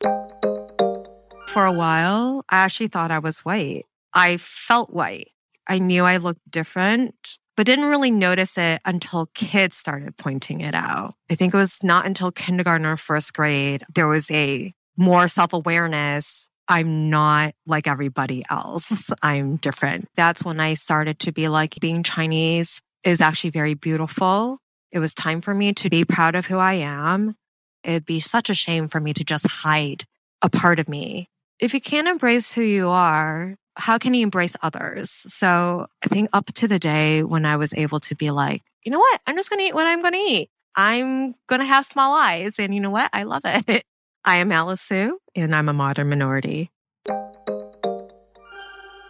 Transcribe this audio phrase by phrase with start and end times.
[0.00, 3.84] For a while, I actually thought I was white.
[4.14, 5.30] I felt white.
[5.66, 10.74] I knew I looked different, but didn't really notice it until kids started pointing it
[10.74, 11.14] out.
[11.30, 15.52] I think it was not until kindergarten or first grade, there was a more self
[15.52, 16.48] awareness.
[16.70, 19.10] I'm not like everybody else.
[19.22, 20.08] I'm different.
[20.14, 24.58] That's when I started to be like being Chinese is actually very beautiful.
[24.92, 27.34] It was time for me to be proud of who I am
[27.84, 30.04] It'd be such a shame for me to just hide
[30.42, 31.28] a part of me.
[31.60, 35.10] If you can't embrace who you are, how can you embrace others?
[35.10, 38.92] So I think up to the day when I was able to be like, you
[38.92, 39.20] know what?
[39.26, 40.50] I'm just going to eat what I'm going to eat.
[40.76, 42.58] I'm going to have small eyes.
[42.58, 43.10] And you know what?
[43.12, 43.84] I love it.
[44.24, 46.70] I am Alice Hsu and I'm a modern minority.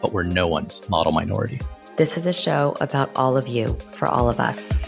[0.00, 1.60] but we're no one's model minority.
[1.96, 4.78] This is a show about all of you, for all of us.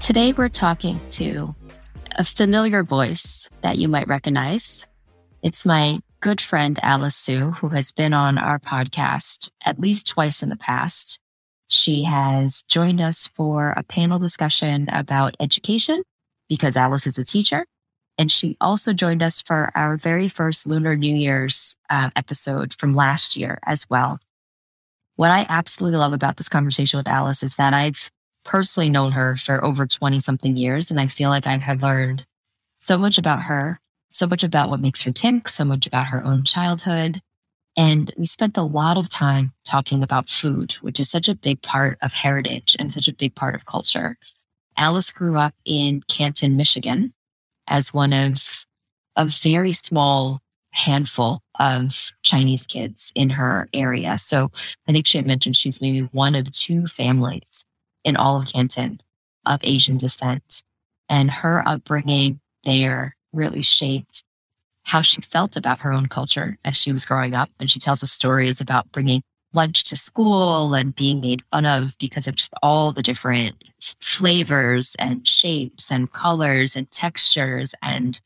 [0.00, 1.54] Today, we're talking to
[2.16, 4.86] a familiar voice that you might recognize.
[5.42, 10.42] It's my good friend, Alice Hsu, who has been on our podcast at least twice
[10.42, 11.18] in the past.
[11.68, 16.02] She has joined us for a panel discussion about education
[16.48, 17.66] because Alice is a teacher.
[18.18, 22.94] And she also joined us for our very first Lunar New Year's uh, episode from
[22.94, 24.18] last year as well.
[25.16, 28.10] What I absolutely love about this conversation with Alice is that I've
[28.44, 30.90] personally known her for over 20 something years.
[30.90, 32.26] And I feel like I have learned
[32.78, 36.22] so much about her, so much about what makes her tick, so much about her
[36.24, 37.20] own childhood.
[37.76, 41.62] And we spent a lot of time talking about food, which is such a big
[41.62, 44.18] part of heritage and such a big part of culture.
[44.76, 47.12] Alice grew up in Canton, Michigan,
[47.68, 48.66] as one of
[49.16, 50.40] a very small
[50.72, 54.18] handful of Chinese kids in her area.
[54.18, 54.50] So
[54.88, 57.64] I think she had mentioned she's maybe one of two families
[58.04, 59.00] in all of Canton
[59.46, 60.62] of Asian descent.
[61.08, 64.24] And her upbringing there really shaped
[64.84, 67.50] how she felt about her own culture as she was growing up.
[67.60, 69.22] And she tells us stories about bringing
[69.54, 73.56] lunch to school and being made fun of because of just all the different
[74.00, 78.20] flavors and shapes and colors and textures and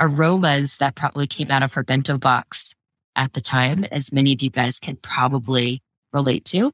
[0.00, 2.74] aromas that probably came out of her bento box
[3.16, 6.72] at the time, as many of you guys can probably relate to.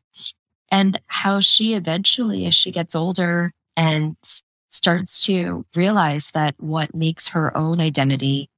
[0.70, 4.16] And how she eventually, as she gets older and
[4.68, 8.48] starts to realize that what makes her own identity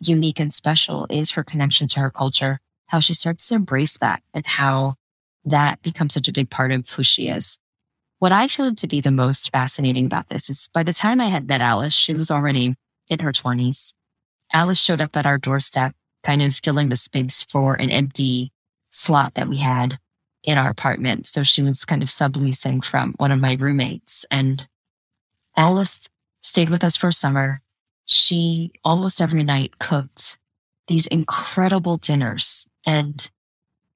[0.00, 2.60] unique and special is her connection to her culture
[2.94, 4.94] how she starts to embrace that and how
[5.44, 7.58] that becomes such a big part of who she is.
[8.20, 11.26] What I found to be the most fascinating about this is by the time I
[11.26, 12.76] had met Alice, she was already
[13.08, 13.94] in her 20s.
[14.52, 18.52] Alice showed up at our doorstep, kind of filling the space for an empty
[18.90, 19.98] slot that we had
[20.44, 21.26] in our apartment.
[21.26, 24.24] So she was kind of subleasing from one of my roommates.
[24.30, 24.68] And
[25.56, 26.08] Alice
[26.42, 27.60] stayed with us for summer.
[28.04, 30.38] She almost every night cooked
[30.86, 33.30] these incredible dinners and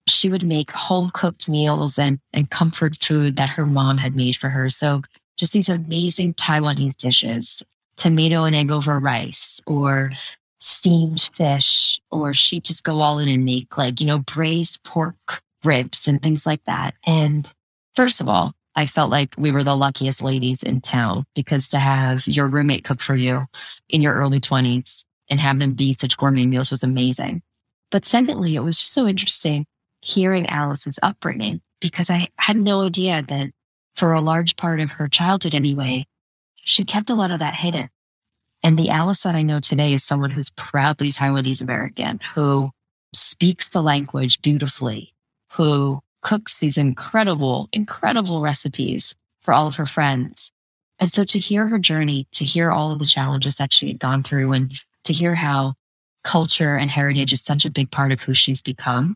[0.06, 4.36] she would make home cooked meals and, and comfort food that her mom had made
[4.36, 4.70] for her.
[4.70, 5.02] So
[5.36, 7.62] just these amazing Taiwanese dishes,
[7.96, 10.12] tomato and egg over rice or
[10.60, 15.42] steamed fish, or she'd just go all in and make like, you know, braised pork
[15.64, 16.92] ribs and things like that.
[17.06, 17.52] And
[17.94, 21.78] first of all, I felt like we were the luckiest ladies in town because to
[21.78, 23.46] have your roommate cook for you
[23.88, 27.42] in your early 20s and have them be such gourmet meals was amazing.
[27.90, 29.66] But secondly, it was just so interesting
[30.00, 33.50] hearing Alice's upbringing because I had no idea that
[33.96, 36.06] for a large part of her childhood anyway,
[36.56, 37.88] she kept a lot of that hidden.
[38.62, 42.70] And the Alice that I know today is someone who's proudly Taiwanese American, who
[43.14, 45.12] speaks the language beautifully,
[45.52, 50.52] who cooks these incredible, incredible recipes for all of her friends.
[50.98, 54.00] And so to hear her journey, to hear all of the challenges that she had
[54.00, 54.72] gone through and
[55.04, 55.74] to hear how
[56.24, 59.14] culture and heritage is such a big part of who she's become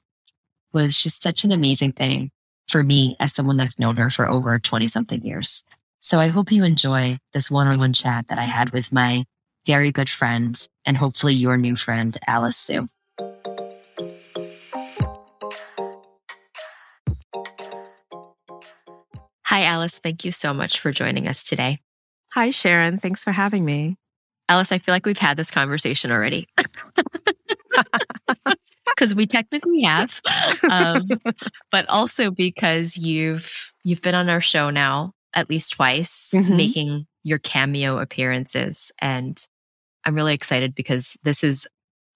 [0.72, 2.30] was just such an amazing thing
[2.68, 5.64] for me as someone that's known her for over 20 something years.
[6.00, 9.24] So I hope you enjoy this one on one chat that I had with my
[9.66, 12.88] very good friend and hopefully your new friend, Alice Hsu.
[19.44, 19.98] Hi, Alice.
[19.98, 21.78] Thank you so much for joining us today.
[22.32, 22.96] Hi, Sharon.
[22.96, 23.96] Thanks for having me.
[24.48, 26.48] Alice, I feel like we've had this conversation already.
[28.94, 30.20] Because we technically have,
[30.68, 31.08] um,
[31.70, 36.56] but also because you've you've been on our show now at least twice, mm-hmm.
[36.56, 39.42] making your cameo appearances, and
[40.04, 41.66] I'm really excited because this is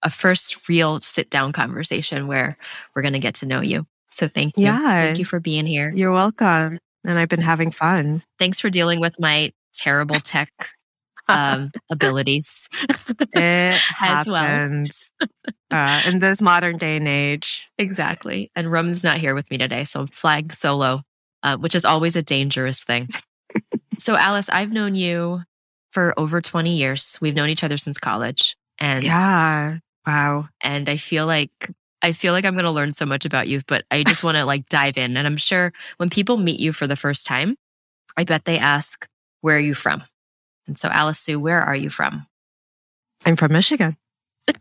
[0.03, 2.59] a first real sit down conversation where
[2.95, 3.87] we're going to get to know you.
[4.11, 4.65] So thank you.
[4.65, 5.03] Yeah.
[5.03, 5.93] Thank you for being here.
[5.95, 6.79] You're welcome.
[7.07, 8.23] And I've been having fun.
[8.39, 10.51] Thanks for dealing with my terrible tech
[11.29, 12.69] um, abilities
[13.35, 15.29] it happens well.
[15.71, 17.69] uh, in this modern day and age.
[17.79, 18.51] Exactly.
[18.55, 21.03] And Rum's not here with me today, so I'm flag solo,
[21.43, 23.09] uh, which is always a dangerous thing.
[23.99, 25.43] so, Alice, I've known you
[25.93, 27.19] for over 20 years.
[27.21, 28.57] We've known each other since college.
[28.79, 30.49] And yeah, wow.
[30.61, 31.51] And I feel like
[32.03, 34.37] I feel like I'm going to learn so much about you, but I just want
[34.37, 35.17] to like dive in.
[35.17, 37.57] And I'm sure when people meet you for the first time,
[38.17, 39.09] I bet they ask,
[39.41, 40.03] Where are you from?
[40.67, 42.27] And so, Alice Hsu, where are you from?
[43.25, 43.97] I'm from Michigan.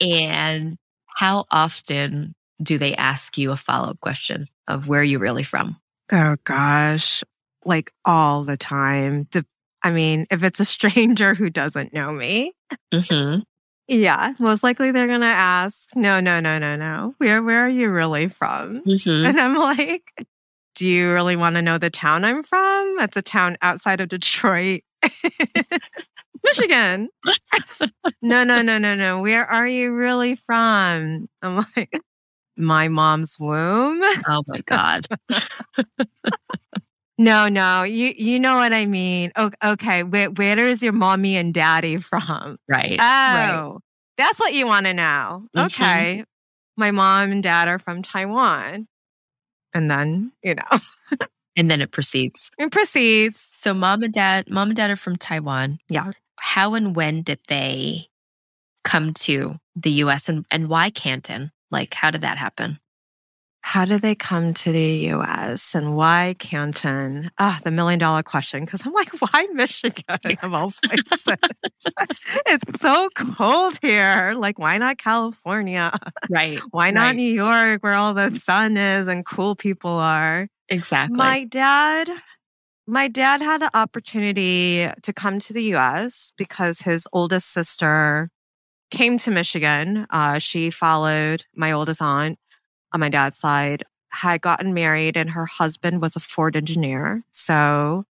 [0.00, 0.76] and
[1.06, 5.42] how often do they ask you a follow up question of where are you really
[5.42, 5.76] from?
[6.10, 7.22] Oh, gosh
[7.68, 9.28] like all the time.
[9.84, 12.52] I mean, if it's a stranger who doesn't know me,
[12.92, 13.40] mm-hmm.
[13.86, 17.14] yeah, most likely they're going to ask, no, no, no, no, no.
[17.18, 18.82] Where, where are you really from?
[18.82, 19.26] Mm-hmm.
[19.26, 20.26] And I'm like,
[20.74, 22.96] do you really want to know the town I'm from?
[23.00, 24.82] It's a town outside of Detroit.
[26.44, 27.08] Michigan.
[28.22, 29.20] no, no, no, no, no.
[29.20, 31.28] Where are you really from?
[31.42, 32.00] I'm like,
[32.56, 34.00] my mom's womb.
[34.28, 35.06] Oh my God.
[37.20, 39.32] No, no, you you know what I mean.
[39.64, 42.58] okay, where where is your mommy and daddy from?
[42.68, 42.96] Right.
[43.00, 43.76] Oh, right.
[44.16, 45.46] that's what you want to know.
[45.56, 45.66] Mm-hmm.
[45.66, 46.24] Okay,
[46.76, 48.86] my mom and dad are from Taiwan,
[49.74, 50.78] and then you know,
[51.56, 52.50] and then it proceeds.
[52.58, 53.46] It proceeds.
[53.54, 55.78] So mom and dad, mom and dad are from Taiwan.
[55.88, 56.10] Yeah.
[56.38, 58.08] How and when did they
[58.84, 60.28] come to the U.S.
[60.28, 61.52] and and why Canton?
[61.70, 62.78] Like, how did that happen?
[63.68, 67.30] How do they come to the US and why Canton?
[67.36, 68.64] Ah, the million dollar question.
[68.64, 71.36] Cause I'm like, why Michigan of all places?
[72.46, 74.32] it's so cold here.
[74.38, 75.92] Like, why not California?
[76.30, 76.58] Right.
[76.70, 77.16] Why not right.
[77.16, 80.48] New York where all the sun is and cool people are?
[80.70, 81.18] Exactly.
[81.18, 82.08] My dad,
[82.86, 88.30] my dad had the opportunity to come to the US because his oldest sister
[88.90, 90.06] came to Michigan.
[90.08, 92.38] Uh, she followed my oldest aunt
[92.92, 97.24] on my dad's side had gotten married and her husband was a Ford engineer.
[97.32, 98.04] So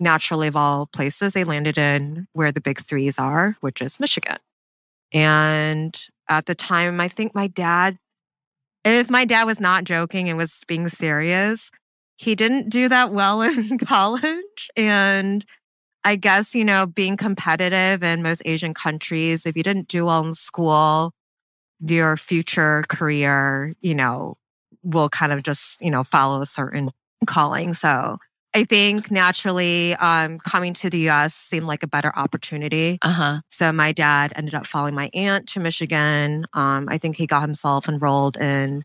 [0.00, 4.38] naturally of all places, they landed in where the big threes are, which is Michigan.
[5.12, 7.98] And at the time, I think my dad,
[8.84, 11.70] if my dad was not joking and was being serious,
[12.16, 14.70] he didn't do that well in college.
[14.76, 15.44] And
[16.04, 20.24] I guess, you know, being competitive in most Asian countries, if you didn't do well
[20.24, 21.12] in school,
[21.80, 24.36] your future career, you know,
[24.82, 26.90] will kind of just, you know, follow a certain
[27.26, 27.74] calling.
[27.74, 28.18] So
[28.54, 32.98] I think naturally, um, coming to the US seemed like a better opportunity.
[33.02, 33.40] Uh-huh.
[33.50, 36.46] So my dad ended up following my aunt to Michigan.
[36.54, 38.84] Um, I think he got himself enrolled in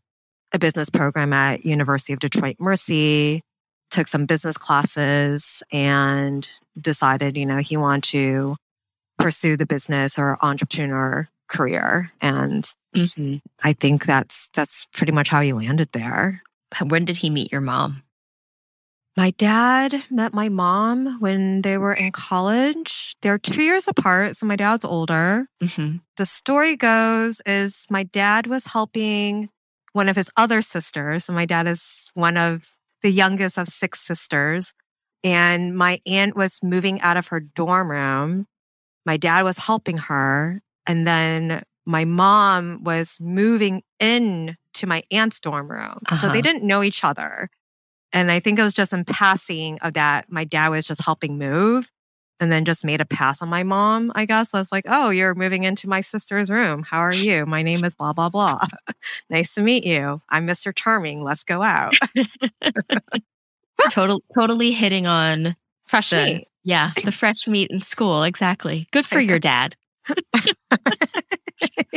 [0.51, 3.41] a business program at University of Detroit Mercy,
[3.89, 6.47] took some business classes and
[6.79, 8.55] decided, you know, he wanted to
[9.17, 12.11] pursue the business or entrepreneur career.
[12.21, 12.63] And
[12.95, 13.35] mm-hmm.
[13.63, 16.41] I think that's that's pretty much how he landed there.
[16.85, 18.03] When did he meet your mom?
[19.15, 23.15] My dad met my mom when they were in college.
[23.21, 25.45] They're two years apart, so my dad's older.
[25.61, 25.97] Mm-hmm.
[26.17, 29.49] The story goes is my dad was helping
[29.91, 31.25] one of his other sisters.
[31.25, 34.73] So my dad is one of the youngest of six sisters.
[35.23, 38.47] And my aunt was moving out of her dorm room.
[39.05, 40.62] My dad was helping her.
[40.87, 45.99] And then my mom was moving in to my aunt's dorm room.
[46.07, 46.15] Uh-huh.
[46.15, 46.41] So they uh-huh.
[46.41, 47.49] didn't know each other.
[48.11, 51.37] And I think it was just in passing of that, my dad was just helping
[51.37, 51.91] move
[52.39, 54.53] and then just made a pass on my mom, I guess.
[54.53, 56.83] I was like, oh, you're moving into my sister's room.
[56.87, 57.45] How are you?
[57.45, 58.59] My name is blah, blah, blah.
[59.29, 60.19] nice to meet you.
[60.29, 60.75] I'm Mr.
[60.75, 61.23] Charming.
[61.23, 61.95] Let's go out.
[63.89, 66.47] Total, totally hitting on Fresh the, meat.
[66.63, 68.23] yeah, the fresh meat in school.
[68.23, 68.87] Exactly.
[68.91, 69.75] Good for your dad.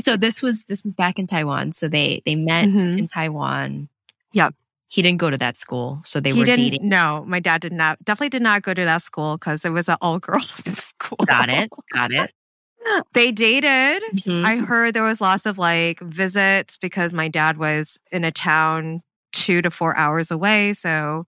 [0.00, 1.72] So this was this was back in Taiwan.
[1.72, 2.98] So they they met Mhm.
[2.98, 3.88] in Taiwan.
[4.32, 4.54] Yep.
[4.88, 6.64] He didn't go to that school, so they he were didn't.
[6.70, 6.88] dating.
[6.88, 8.02] No, my dad did not.
[8.04, 10.48] Definitely did not go to that school because it was an all girls
[10.78, 11.18] school.
[11.26, 11.70] Got it.
[11.92, 12.32] Got it.
[13.14, 14.00] They dated.
[14.14, 14.44] Mhm.
[14.44, 19.02] I heard there was lots of like visits because my dad was in a town
[19.32, 20.72] two to four hours away.
[20.72, 21.24] So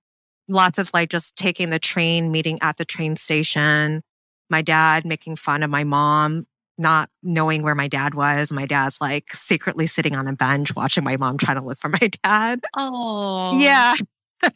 [0.47, 4.03] lots of like just taking the train, meeting at the train station.
[4.49, 6.47] My dad making fun of my mom,
[6.79, 8.53] not knowing where my dad was.
[8.53, 11.89] My dad's like secretly sitting on a bench watching my mom trying to look for
[11.89, 12.61] my dad.
[12.77, 13.95] Oh, Yeah.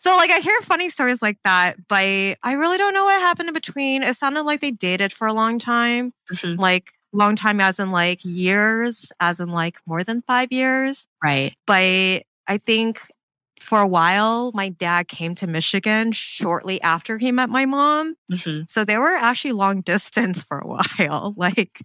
[0.00, 3.48] so like I hear funny stories like that, but I really don't know what happened
[3.48, 4.02] in between.
[4.02, 6.58] It sounded like they dated for a long time Mhm.
[6.58, 11.06] like long time as in like years, as in like more than five years.
[11.24, 11.54] Right.
[11.66, 13.00] But I think
[13.62, 18.14] for a while, my dad came to Michigan shortly after he met my mom.
[18.30, 21.34] hmm So they were actually long distance for a while.
[21.36, 21.80] Like,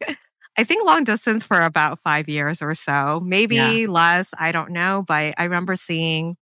[0.58, 3.92] I think long distance for about five years or so, maybe Yeah.
[3.92, 4.34] less.
[4.40, 5.04] I don't know.
[5.08, 6.36] But I remember seeing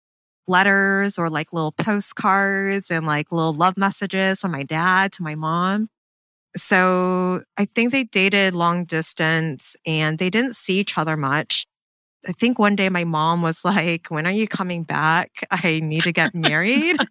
[0.47, 5.35] letters or like little postcards and like little love messages from my dad to my
[5.35, 5.89] mom.
[6.57, 11.65] So I think they dated long distance and they didn't see each other much.
[12.27, 15.45] I think one day my mom was like, When are you coming back?
[15.51, 16.97] I need to get married.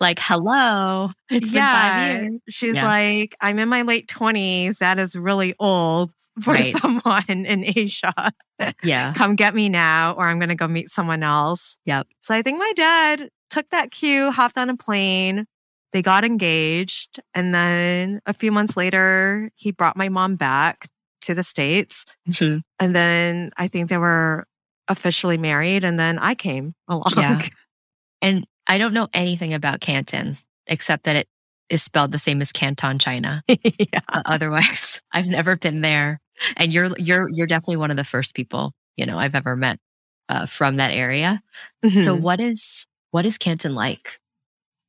[0.00, 1.10] Like, hello.
[1.30, 2.40] It's been five years.
[2.48, 2.84] She's Yeah.
[2.84, 4.78] like, I'm in my late 20s.
[4.78, 6.10] That is really old
[6.42, 6.74] for Right.
[6.82, 8.12] someone in Asia.
[8.82, 9.12] Yeah.
[9.14, 11.76] Come get me now, or I'm going to go meet someone else.
[11.84, 12.08] Yep.
[12.22, 15.44] So I think my dad took that cue, hopped on a plane.
[15.92, 17.20] They got engaged.
[17.32, 20.88] And then a few months later, he brought my mom back
[21.20, 22.04] to the States.
[22.28, 22.62] Mhm.
[22.80, 24.44] And then I think they were
[24.88, 25.84] officially married.
[25.84, 27.12] And then I came along.
[27.16, 27.42] Yeah.
[28.22, 31.28] And I don't know anything about Canton except that it
[31.70, 33.42] is spelled the same as Canton, China.
[33.48, 34.00] yeah.
[34.08, 36.20] Uh, otherwise, I've never been there.
[36.56, 39.78] And you're you're you're definitely one of the first people you know I've ever met
[40.28, 41.40] uh, from that area.
[41.84, 42.20] So Mhm.
[42.20, 44.20] what is what is Canton like?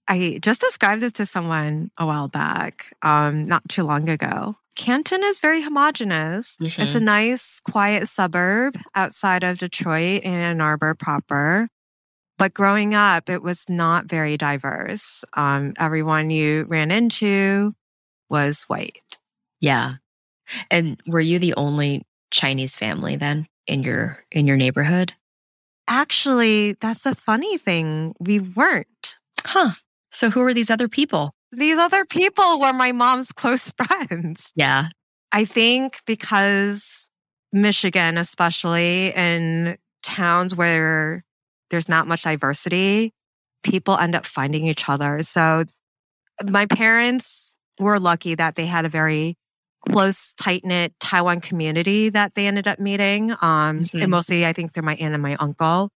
[0.07, 4.55] I just described this to someone a while back, um, not too long ago.
[4.79, 6.55] Canton is very homogenous.
[6.61, 11.67] It's a nice, quiet suburb outside of Detroit and Ann Arbor proper.
[12.37, 15.25] But growing up, it was not very diverse.
[15.33, 17.75] Um, everyone you ran into
[18.29, 19.17] was white.
[19.59, 19.95] Yeah.
[20.71, 25.11] And were you the only Chinese family then in your in your neighborhood?
[25.89, 28.15] Actually, that's a funny thing.
[28.17, 29.17] We weren't.
[29.43, 29.71] Huh.
[30.09, 31.33] So who are these other people?
[31.51, 34.51] These other people were my mom's close friends.
[34.55, 34.85] Yeah.
[35.31, 37.09] I think because
[37.51, 41.23] Michigan, especially in towns where
[41.69, 43.13] there's not much diversity,
[43.63, 45.21] people end up finding each other.
[45.23, 45.65] So
[46.43, 49.35] my parents were lucky that they had a very
[49.87, 53.31] close, tight knit Taiwan community that they ended up meeting.
[53.41, 54.01] Um, Mhm.
[54.01, 55.89] and mostly I think they're my aunt and my uncle.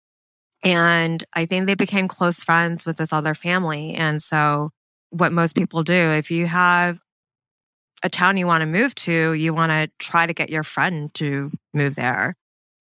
[0.63, 3.95] And I think they became close friends with this other family.
[3.95, 4.71] And so
[5.13, 6.99] what most people do, if you have
[8.03, 11.13] a town you want to move to, you want to try to get your friend
[11.15, 12.35] to move there.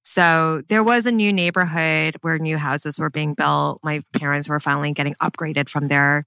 [0.04, 3.80] So there was a new neighborhood where new houses were being built.
[3.84, 6.26] My parents were finally getting upgraded from their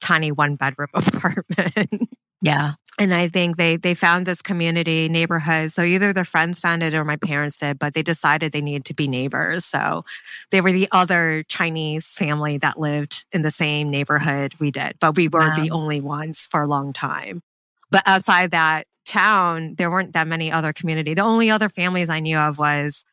[0.00, 2.10] tiny one bedroom apartment.
[2.40, 2.72] Yeah.
[2.98, 5.72] And I think they they found this community neighborhood.
[5.72, 8.84] So either their friends found it or my parents did, but they decided they needed
[8.86, 9.64] to be neighbors.
[9.64, 10.04] So
[10.50, 15.16] they were the other Chinese family that lived in the same neighborhood we did, but
[15.16, 17.42] we were the only ones for a long time.
[17.90, 21.14] But outside that town, there weren't that many other community.
[21.14, 23.04] The only other families I knew of was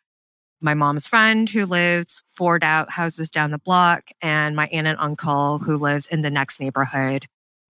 [0.61, 4.99] my mom's friend who lived four out houses down the block and my aunt and
[4.99, 7.25] uncle who lived in the next neighborhood,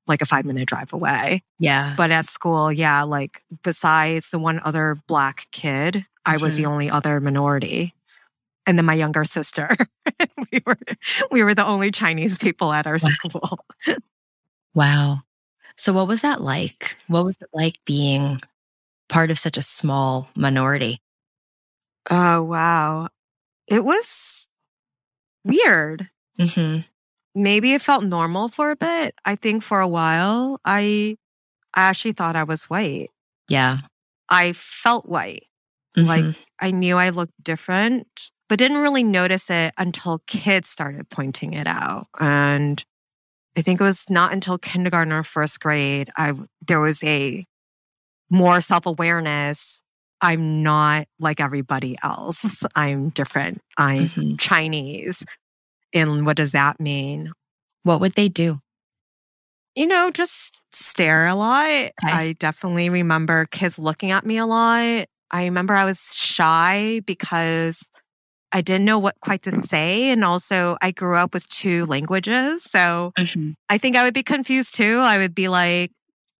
[0.10, 1.44] like a five minute drive away.
[1.60, 1.94] Yeah.
[1.96, 6.90] But at school, yeah, like besides the one other black kid, I was the only
[6.90, 7.94] other minority.
[8.68, 9.70] And then my younger sister.
[10.52, 10.78] we were
[11.32, 13.60] we were the only Chinese people at our school.
[14.74, 15.22] Wow.
[15.78, 16.98] So what was that like?
[17.08, 18.42] What was it like being
[19.08, 21.02] part of such a small minority?
[22.10, 23.08] Oh wow.
[23.68, 24.50] It was
[25.46, 26.10] weird.
[26.38, 26.80] hmm
[27.40, 29.16] Maybe it felt normal for a bit.
[29.24, 31.16] I think for a while I
[31.74, 33.10] I actually thought I was white.
[33.48, 33.78] Yeah.
[34.30, 35.46] I felt white.
[35.96, 36.36] Like Mhm.
[36.62, 38.08] I knew I looked different,
[38.50, 42.08] but didn't really notice it until kids started pointing it out.
[42.20, 42.84] And
[43.58, 46.34] I think it was not until kindergarten or first grade I
[46.68, 47.46] there was a
[48.30, 49.82] more self-awareness.
[50.22, 52.40] I'm not like everybody else.
[52.76, 53.62] I'm different.
[53.78, 54.40] I'm Mhm.
[54.40, 55.24] Chinese.
[55.94, 57.32] And what does that mean?
[57.84, 58.60] What would they do?
[59.76, 61.66] You know, just stare a lot.
[61.70, 61.92] Okay.
[62.04, 65.06] I definitely remember kids looking at me a lot.
[65.32, 67.90] I remember I was shy because
[68.52, 70.10] I didn't know what quite to say.
[70.10, 72.64] And also, I grew up with two languages.
[72.64, 73.52] So Mm-hmm.
[73.70, 74.98] I think I would be confused too.
[75.00, 75.92] I would be like,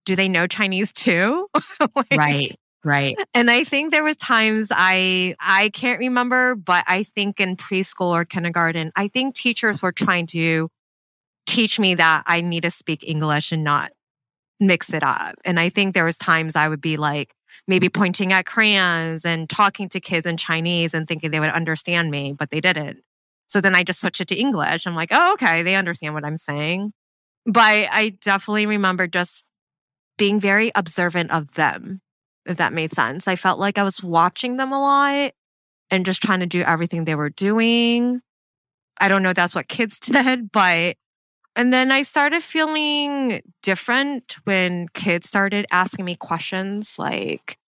[0.04, 1.46] do they know Chinese too?
[1.96, 2.59] Like, Right.
[2.84, 3.16] Right.
[3.34, 8.12] And I think there was times I I can't remember, but I think in preschool
[8.12, 10.70] or kindergarten, I think teachers were trying to
[11.46, 13.92] teach me that I need to speak English and not
[14.60, 15.34] mix it up.
[15.44, 17.34] And I think there was times I would be like
[17.66, 22.10] maybe pointing at crayons and talking to kids in Chinese and thinking they would understand
[22.10, 23.00] me, but they didn't.
[23.46, 24.86] So then I just switched it to English.
[24.86, 26.92] I'm like, oh, okay, they understand what I'm saying.
[27.46, 29.44] But I definitely remember just
[30.16, 32.00] being very observant of them
[32.46, 33.28] if that made sense.
[33.28, 35.32] I felt like I was watching them a lot
[35.90, 38.20] and just trying to do everything they were doing.
[39.00, 40.96] I don't know if that's what kids did, but
[41.56, 47.58] and then I started feeling different when kids started asking me questions like,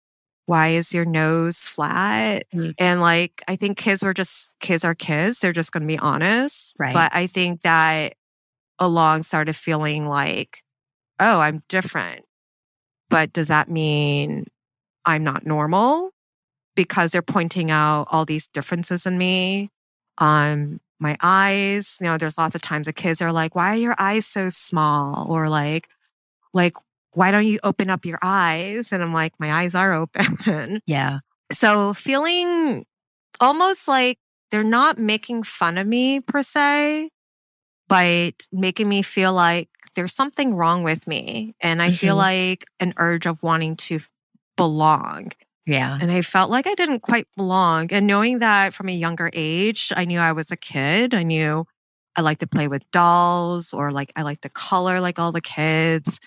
[0.46, 2.44] why is your nose flat?
[2.54, 2.74] Mm.
[2.78, 5.40] And like, I think kids were just, kids are kids.
[5.40, 6.76] They're just going to be honest.
[6.78, 6.94] Right.
[6.94, 8.14] But I think that
[8.78, 10.62] along started feeling like,
[11.18, 12.24] oh, I'm different.
[13.10, 14.46] But does that mean
[15.04, 16.10] I'm not normal?
[16.76, 19.70] Because they're pointing out all these differences in me.
[20.18, 23.76] Um, my eyes, you know, there's lots of times the kids are like, why are
[23.80, 25.26] your eyes so small?
[25.30, 25.88] Or like,
[26.54, 26.74] like,
[27.12, 28.92] why don't you open up your eyes?
[28.92, 30.80] And I'm like, my eyes are open.
[30.86, 31.18] Yeah.
[31.52, 32.86] so feeling
[33.40, 34.18] almost like
[34.50, 37.10] they're not making fun of me per se,
[37.88, 41.54] but making me feel like there's something wrong with me.
[41.60, 42.18] And I feel Mhm.
[42.18, 44.00] like an urge of wanting to
[44.56, 45.30] belong.
[45.66, 45.98] Yeah.
[46.00, 47.92] And I felt like I didn't quite belong.
[47.92, 51.14] And knowing that from a younger age, I knew I was a kid.
[51.14, 51.66] I knew
[52.16, 55.40] I liked to play with dolls or like I liked to color like all the
[55.40, 56.18] kids.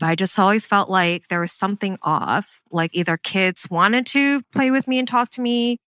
[0.00, 2.62] But I just always felt like there was something off.
[2.70, 5.78] Like either kids wanted to play with me and talk to me,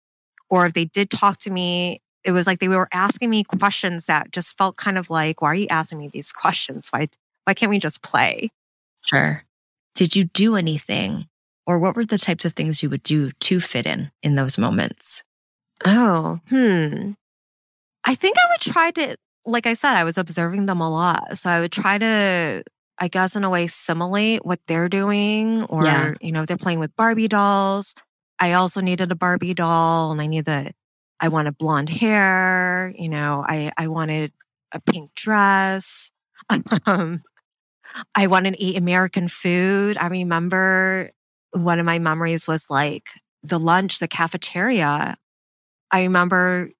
[0.49, 4.05] or if they did talk to me, it was like they were asking me questions
[4.07, 6.87] that just felt kind of like, why are you asking me these questions?
[6.89, 7.07] Why,
[7.43, 8.49] why can't we just play?
[9.01, 9.43] Sure.
[9.93, 11.27] Did you do anything
[11.67, 14.57] or what were the types of things you would do to fit in in those
[14.57, 15.23] moments?
[15.85, 17.11] Oh, hmm.
[18.05, 21.37] I think I would try to, like I said, I was observing them a lot.
[21.37, 22.63] So I would try to,
[22.97, 25.63] I guess, in a way, simulate what they're doing.
[25.65, 26.13] Or, Yeah.
[26.21, 27.93] you know, they're playing with Barbie dolls.
[28.39, 30.73] I also needed a Barbie doll and I needed,
[31.19, 32.93] I wanted blonde hair.
[32.97, 34.31] You know, I, I wanted
[34.71, 36.11] a pink dress.
[36.85, 37.23] um,
[38.15, 39.97] I wanted to eat American food.
[39.97, 41.11] I remember
[41.63, 43.09] one of my memories was like
[43.43, 45.15] the lunch, the cafeteria.
[45.91, 46.71] I remember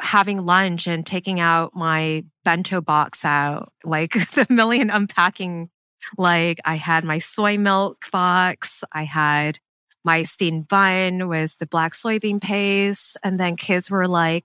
[0.00, 5.70] having lunch and taking out my bento box out, like the million unpacking.
[6.18, 9.58] Like I had my soy milk box, I had
[10.04, 14.44] my steamed bun with the black soybean paste, and then kids were like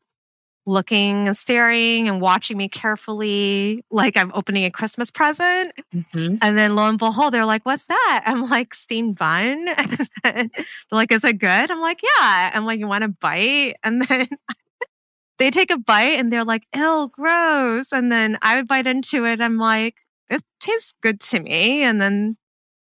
[0.66, 5.72] looking and staring and watching me carefully, like I'm opening a Christmas present.
[5.96, 6.36] Mm-hmm.
[6.42, 8.24] And then lo and behold, they're like, what's that?
[8.26, 9.68] I'm like, steamed bun.
[9.78, 11.72] And then they're like, is it good?
[11.72, 12.52] I'm like, yeah.
[12.54, 13.76] I'm like, you want a bite?
[13.84, 14.28] And then
[15.38, 17.92] they take a bite and they're like, ew, gross.
[17.92, 19.42] And then I would bite into it.
[19.42, 19.96] I'm like,
[20.30, 21.82] it tastes good to me.
[21.84, 22.38] And then,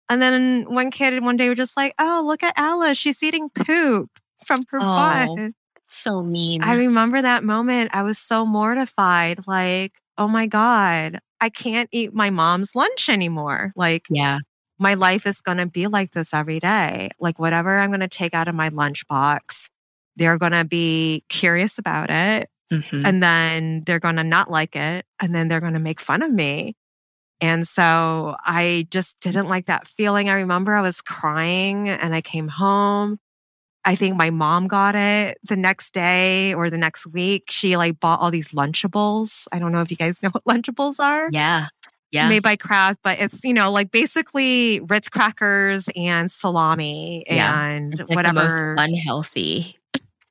[0.09, 2.97] and then one kid one day was just like, oh, look at Alice.
[2.97, 4.11] She's eating poop
[4.45, 5.35] from her Oh.
[5.35, 5.51] butt.
[5.91, 6.63] So mean.
[6.63, 7.91] I remember that moment.
[7.93, 9.45] I was so mortified.
[9.47, 13.73] Like, oh my God, I can't eat my mom's lunch anymore.
[13.75, 14.39] Like, yeah.
[14.79, 17.09] my life is going to be like this every day.
[17.19, 19.69] Like, whatever I'm going to take out of my lunchbox,
[20.15, 22.49] they're going to be curious about it.
[22.71, 23.05] Mhm.
[23.05, 25.05] And then they're going to not like it.
[25.19, 26.75] And then they're going to make fun of me.
[27.41, 30.29] And so I just didn't like that feeling.
[30.29, 33.17] I remember I was crying and I came home.
[33.83, 37.45] I think my mom got it the next day or the next week.
[37.49, 39.47] She like bought all these Lunchables.
[39.51, 41.67] I don't know if you guys know what Lunchables are Yeah.
[42.11, 42.27] Yeah.
[42.29, 47.65] made by Kraft, but it's, you know, like basically Ritz crackers and salami Yeah.
[47.67, 48.35] and It's like whatever.
[48.35, 49.77] the most unhealthy.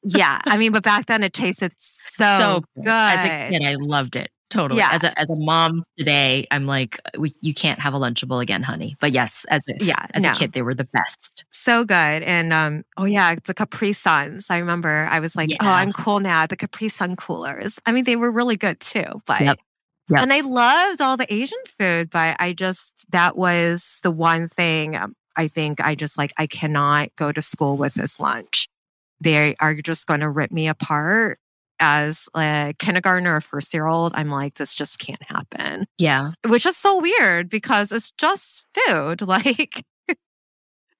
[0.04, 0.38] yeah.
[0.44, 2.86] I mean, but back then it tasted so, good.
[2.86, 4.30] As a kid, I loved it.
[4.50, 4.78] Totally.
[4.78, 4.90] Yeah.
[4.92, 8.62] As a as a mom today, I'm like, we, you can't have a Lunchable again,
[8.62, 8.96] honey.
[9.00, 10.32] But yes, as a Yeah, as no.
[10.32, 11.44] a kid, they were the best.
[11.50, 11.94] So good.
[12.24, 14.50] And um, oh yeah, the Capri Suns.
[14.50, 16.46] I remember I was like, oh, I'm cool now.
[16.46, 17.78] The Capri Sun coolers.
[17.86, 19.04] I mean, they were really good too.
[19.24, 19.58] But Yep.
[20.08, 20.22] Yep.
[20.22, 24.96] and I loved all the Asian food, but I just that was the one thing
[24.96, 28.68] um, I think I just like I cannot go to school with this lunch.
[29.20, 31.38] They are just going to rip me apart.
[31.80, 35.86] As a kindergartner or first year old, I'm like, this just can't happen.
[35.98, 36.32] Yeah.
[36.46, 39.22] Which is so weird because it's just food.
[39.30, 39.84] Like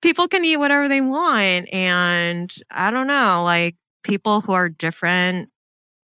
[0.02, 1.72] people can eat whatever they want.
[1.72, 5.50] And I don't know, like people who are different,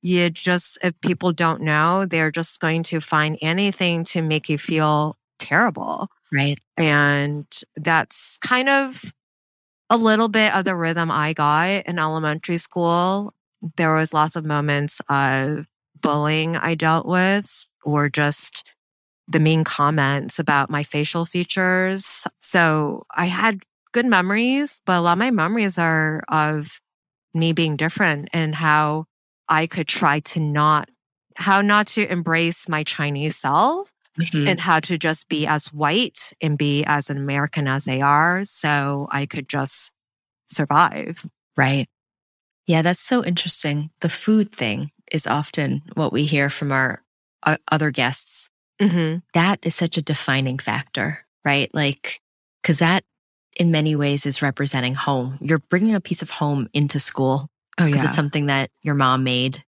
[0.03, 4.59] you just, if people don't know, they're just going to find anything to make you
[4.59, 6.09] feel terrible.
[6.33, 6.59] Right.
[6.77, 9.13] And that's kind of
[9.89, 13.33] a little bit of the rhythm I got in elementary school.
[13.77, 15.67] There was lots of moments of
[16.01, 18.75] bullying I dealt with or just
[19.29, 22.27] the mean comments about my facial features.
[22.41, 26.81] So I had good memories, but a lot of my memories are of
[27.35, 29.07] me being different and how
[29.49, 30.89] I could try to not,
[31.37, 34.49] how not to embrace my Chinese self Mhm.
[34.49, 38.45] and how to just be as white and be as an American as they are.
[38.45, 39.93] So I could just
[40.49, 41.27] survive.
[41.57, 41.89] Right.
[42.67, 43.91] Yeah, that's so interesting.
[44.01, 47.03] The food thing is often what we hear from our
[47.43, 48.51] uh, other guests.
[48.81, 49.19] Mm-hmm.
[49.35, 51.71] That is such a defining factor, right?
[51.73, 52.21] Like,
[52.63, 53.05] because that
[53.55, 55.39] in many ways is representing home.
[55.41, 57.49] You're bringing a piece of home into school
[57.79, 58.07] Oh, because yeah.
[58.09, 59.63] it's something that your mom made.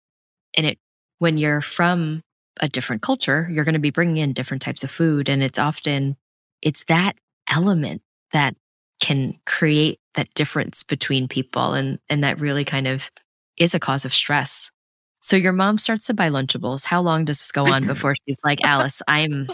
[0.55, 0.79] And it,
[1.19, 2.23] when you're from
[2.59, 5.29] a different culture, you're going to be bringing in different types of food.
[5.29, 6.17] And it's often,
[6.61, 7.13] it's that
[7.49, 8.01] element
[8.33, 8.55] that
[8.99, 11.73] can create that difference between people.
[11.73, 13.09] And, and that really kind of
[13.57, 14.69] is a cause of stress.
[15.21, 16.85] So your mom starts to buy Lunchables.
[16.85, 19.47] How long does this go on before she's like, Alice, I'm,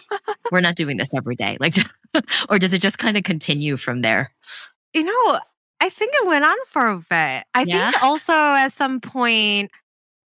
[0.51, 1.57] we're not doing this every day.
[1.59, 1.75] Like,
[2.49, 4.31] or does it just kind of continue from there?
[4.93, 5.39] You know,
[5.81, 7.09] I think it went on for a bit.
[7.53, 7.91] I Yeah?
[7.91, 9.71] think also at some point,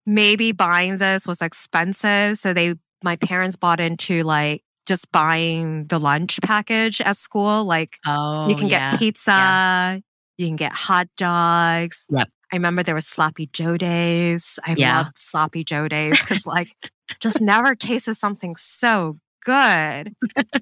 [0.06, 2.38] maybe buying this was expensive.
[2.38, 3.26] So they, my oh.
[3.26, 7.66] parents bought into like just buying the lunch package at school.
[7.66, 8.92] Like Oh, you can yeah.
[8.92, 10.02] get pizza,
[10.38, 12.06] you can get hot dogs.
[12.10, 12.30] Yep.
[12.52, 14.58] I remember there was sloppy Joe days.
[14.66, 14.98] I Yeah.
[15.00, 16.70] loved sloppy Joe days because like
[17.20, 20.14] just never tasted something so good.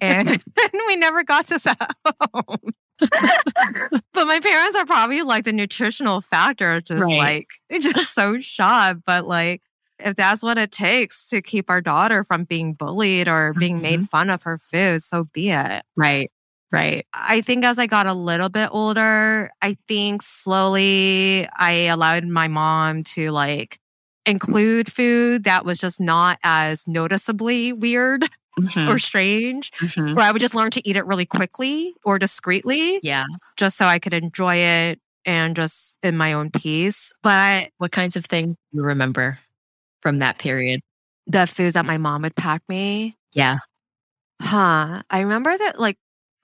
[0.01, 0.43] And
[0.87, 1.91] we never got this at
[2.33, 2.57] home.
[2.99, 7.45] but my parents are probably like the nutritional factor, just Right.
[7.71, 9.01] like just so shocked.
[9.05, 9.61] But like
[9.99, 13.99] if that's what it takes to keep our daughter from being bullied or being made
[13.99, 14.05] mm-hmm.
[14.05, 15.83] fun of her food, so be it.
[15.95, 16.31] Right.
[16.71, 17.05] Right.
[17.13, 22.47] I think as I got a little bit older, I think slowly I allowed my
[22.47, 23.77] mom to like
[24.25, 28.23] include food that was just not as noticeably weird
[28.59, 28.87] Mhm.
[28.95, 30.15] or strange, Mhm.
[30.15, 33.25] where I would just learn to eat it really quickly or discreetly Yeah.
[33.57, 37.13] just so I could enjoy it and just in my own peace.
[37.21, 39.37] But What kinds of things do you remember
[40.01, 40.81] from that period?
[41.27, 43.57] the foods that my mom would pack me, Yeah.
[44.41, 45.01] huh?
[45.09, 45.97] I remember that like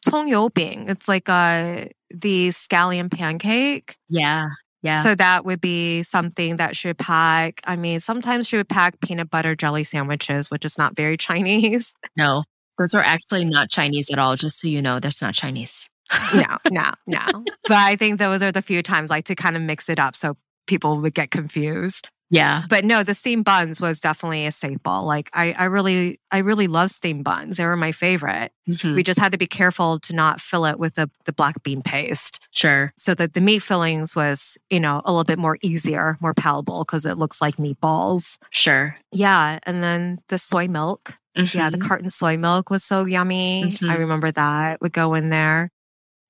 [0.05, 0.89] tongyobing.
[0.89, 3.97] It's like uh, the scallion pancake.
[4.09, 4.49] Yeah.
[4.83, 5.03] Yeah.
[5.03, 7.61] So that would be something that she would pack.
[7.65, 11.93] I mean, sometimes she would pack peanut butter jelly sandwiches, which is not very Chinese.
[12.17, 12.43] No,
[12.79, 14.35] those are actually not Chinese at all.
[14.35, 15.87] Just so you know, that's not Chinese.
[16.33, 17.43] no, no, no.
[17.67, 20.15] But I think those are the few times like to kind of mix it up
[20.15, 20.35] so
[20.67, 22.07] people would get confused.
[22.31, 22.63] Yeah.
[22.69, 25.03] But no, the steamed buns was definitely a staple.
[25.05, 27.57] Like I, I really, I really love steamed buns.
[27.57, 28.51] They were my favorite.
[28.67, 28.95] Mhm.
[28.95, 31.81] We just had to be careful to not fill it with the, the black bean
[31.81, 32.39] paste.
[32.51, 32.93] Sure.
[32.97, 36.85] So that the meat fillings was, you know, a little bit more easier, more palatable
[36.85, 38.37] because it looks like meatballs.
[38.49, 38.95] Sure.
[39.11, 39.59] Yeah.
[39.67, 41.17] And then the soy milk.
[41.35, 41.87] Yeah, the Mhm.
[41.87, 43.63] carton soy milk was so yummy.
[43.63, 43.97] I Mhm.
[43.99, 45.69] remember that would go in there.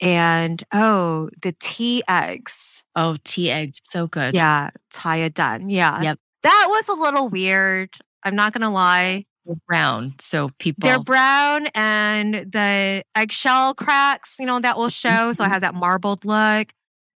[0.02, 2.84] And oh, the tea eggs.
[2.96, 3.80] Oh, tea eggs.
[3.84, 4.34] So good.
[4.34, 5.70] Yeah, Taya done.
[5.70, 6.02] Yeah.
[6.02, 6.20] Yep.
[6.44, 7.96] That was a little weird.
[8.24, 9.26] I'm not going to lie.
[9.46, 10.16] They're brown.
[10.20, 10.88] So people.
[10.88, 15.10] They're brown and the eggshell cracks, you know, that will mm-hmm.
[15.10, 15.34] show.
[15.34, 16.74] So it has that marbled look.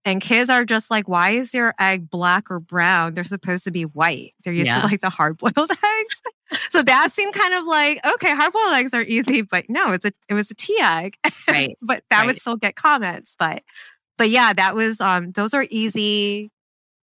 [0.07, 3.15] And kids are just like, why is your egg black or brown?
[3.15, 4.33] They're supposed to be white.
[4.45, 4.83] They're used Yeah.
[4.83, 6.23] to like the hard boiled eggs.
[6.71, 10.05] so that seemed kind of like, okay, hard boiled eggs are easy, but no, it's
[10.05, 11.17] a it was a tea egg.
[11.49, 11.77] Right.
[11.87, 13.35] but that would still get comments.
[13.39, 13.63] But
[14.19, 16.51] but yeah, that was um those are easy,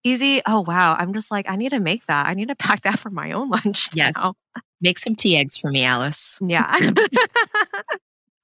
[0.04, 0.42] easy.
[0.46, 0.94] Oh wow.
[0.98, 2.26] I'm just like, I need to make that.
[2.26, 3.88] I need to pack that for my own lunch.
[3.94, 4.12] Yes.
[4.16, 4.34] now.
[4.82, 6.38] Make some tea eggs for me, Alice.
[6.42, 6.90] Yeah.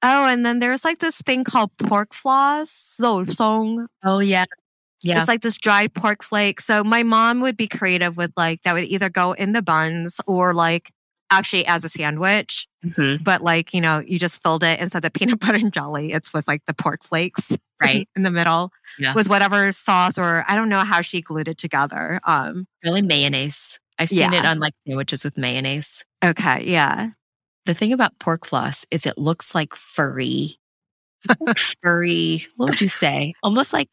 [0.03, 3.87] Oh, and then there's like this thing called pork floss, 肉松.
[4.05, 4.45] Oh, yeah.
[5.03, 5.19] Yeah.
[5.19, 6.61] It's like this dried pork flake.
[6.61, 10.21] So my mom would be creative with like that would either go in the buns
[10.27, 10.91] or like
[11.31, 12.67] actually as a sandwich.
[12.85, 13.23] Mhm.
[13.23, 16.13] But like, you know, you just filled it instead of peanut butter and jelly.
[16.13, 18.09] It's with like the pork flakes Right.
[18.17, 19.13] in the middle Yeah.
[19.15, 22.19] was whatever sauce or I don't know how she glued it together.
[22.27, 23.79] Um, Really mayonnaise.
[23.99, 26.05] I've seen it on like sandwiches with mayonnaise.
[26.25, 26.65] okay.
[26.65, 27.11] Yeah.
[27.67, 30.59] The thing about pork floss is it looks like furry,
[31.83, 33.35] furry, what would you say?
[33.43, 33.89] Almost like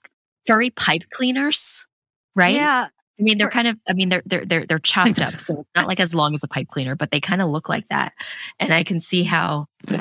[0.45, 1.87] furry pipe cleaners,
[2.35, 2.55] right?
[2.55, 2.87] Yeah.
[3.19, 3.77] I mean, they're kind of.
[3.87, 6.43] I mean, they're they're they're they're chopped up, so it's not like as long as
[6.43, 8.13] a pipe cleaner, but they kind of look like that.
[8.59, 9.67] And I can see how,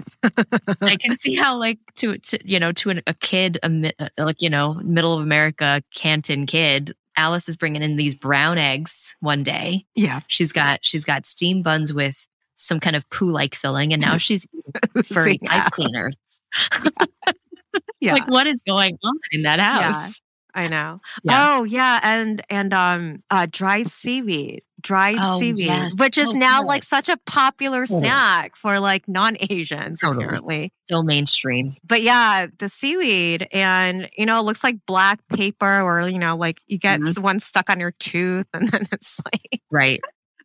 [0.80, 4.08] I can see how, like to, to you know, to an, a kid, a, uh,
[4.16, 9.16] like you know, middle of America, Canton kid, Alice is bringing in these brown eggs
[9.20, 9.84] one day.
[9.94, 10.20] Yeah.
[10.28, 14.16] She's got she's got steam buns with some kind of poo like filling, and now
[14.18, 14.46] she's
[15.04, 15.62] furry Yeah.
[15.64, 16.16] pipe cleaners.
[18.00, 18.14] Yeah.
[18.14, 20.20] Like, what is going on in that house?
[20.54, 21.00] I know.
[21.24, 21.56] Yeah.
[21.60, 24.62] Oh yeah, and and um uh dried seaweed.
[24.82, 25.92] Dried Oh, seaweed, yes.
[25.96, 26.66] which is Oh, now good.
[26.68, 30.24] like such a popular snack for like non-Asians Totally.
[30.24, 30.72] apparently.
[30.84, 31.72] Still mainstream.
[31.86, 36.36] But yeah, the seaweed and you know, it looks like black paper or you know,
[36.36, 37.20] like you get Mhm.
[37.20, 40.00] one stuck on your tooth and then it's like Right.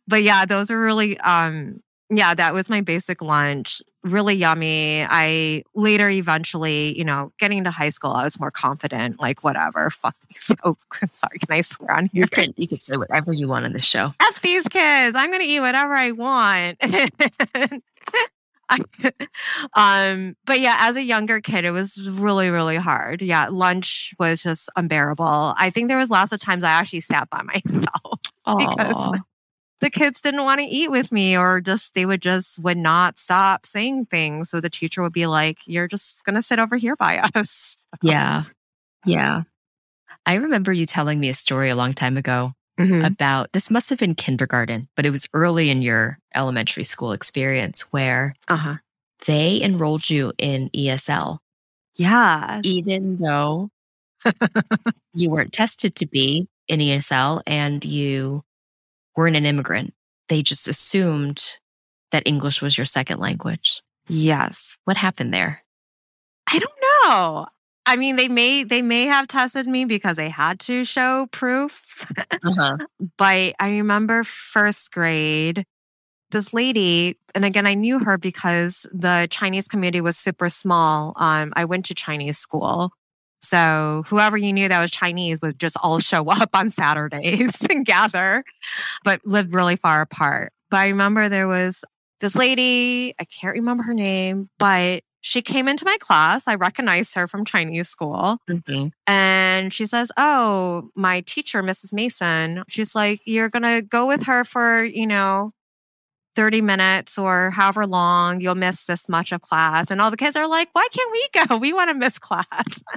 [0.06, 3.82] but yeah, those are really um yeah, that was my basic lunch.
[4.02, 5.04] Really yummy.
[5.08, 9.90] I later eventually, you know, getting to high school, I was more confident, like whatever,
[9.90, 10.50] fuck these.
[10.64, 10.76] Oh,
[11.12, 12.22] sorry, can I swear on here?
[12.24, 14.12] You can you can say whatever you want on the show.
[14.20, 15.16] F these kids.
[15.16, 16.78] I'm gonna eat whatever I want.
[16.82, 17.10] I,
[19.74, 23.22] um, but yeah, as a younger kid, it was really, really hard.
[23.22, 25.54] Yeah, lunch was just unbearable.
[25.56, 29.18] I think there was lots of times I actually sat by myself because Aw.
[29.80, 33.18] The kids didn't want to eat with me or just they would just would not
[33.18, 36.76] stop saying things so the teacher would be like you're just going to sit over
[36.76, 38.42] here by us Yeah.
[39.06, 39.42] Yeah.
[40.26, 43.04] I remember you telling me a story a long time ago Mhm.
[43.04, 47.80] about this must have been kindergarten, but it was early in your elementary school experience
[47.92, 48.76] where uh-huh
[49.26, 51.38] they enrolled you in ESL,
[51.96, 53.68] yeah even though
[55.14, 58.44] you weren't tested to be in ESL and you
[59.18, 59.92] weren't an immigrant.
[60.28, 61.58] They just assumed
[62.12, 63.82] that English was your second language.
[64.08, 65.62] yes What happened there?
[66.50, 67.46] i don't know
[67.84, 72.06] i mean they may they may have tested me because they had to show proof
[72.48, 72.78] Uh-huh.
[73.18, 75.64] but I remember first grade,
[76.30, 81.12] this lady, and again, I knew her because the Chinese community was super small.
[81.16, 82.92] Um, I went to Chinese school.
[83.40, 87.84] So whoever you knew that was Chinese would just all show up on Saturdays and
[87.86, 88.44] gather,
[89.04, 90.52] but lived really far apart.
[90.70, 91.84] But I remember there was
[92.20, 96.46] this lady, I can't remember her name, but she came into my class.
[96.48, 98.38] I recognized her from Chinese school.
[98.48, 98.92] Mhm.
[99.06, 101.92] And she says, Oh, my teacher, Mrs.
[101.92, 105.52] Mason, she's like, You're going to go with her for, you know,
[106.36, 108.40] 30 minutes or however long.
[108.40, 109.90] You'll miss this much of class.
[109.90, 111.58] And all the kids are like, Why can't we go?
[111.58, 112.44] We want to miss class.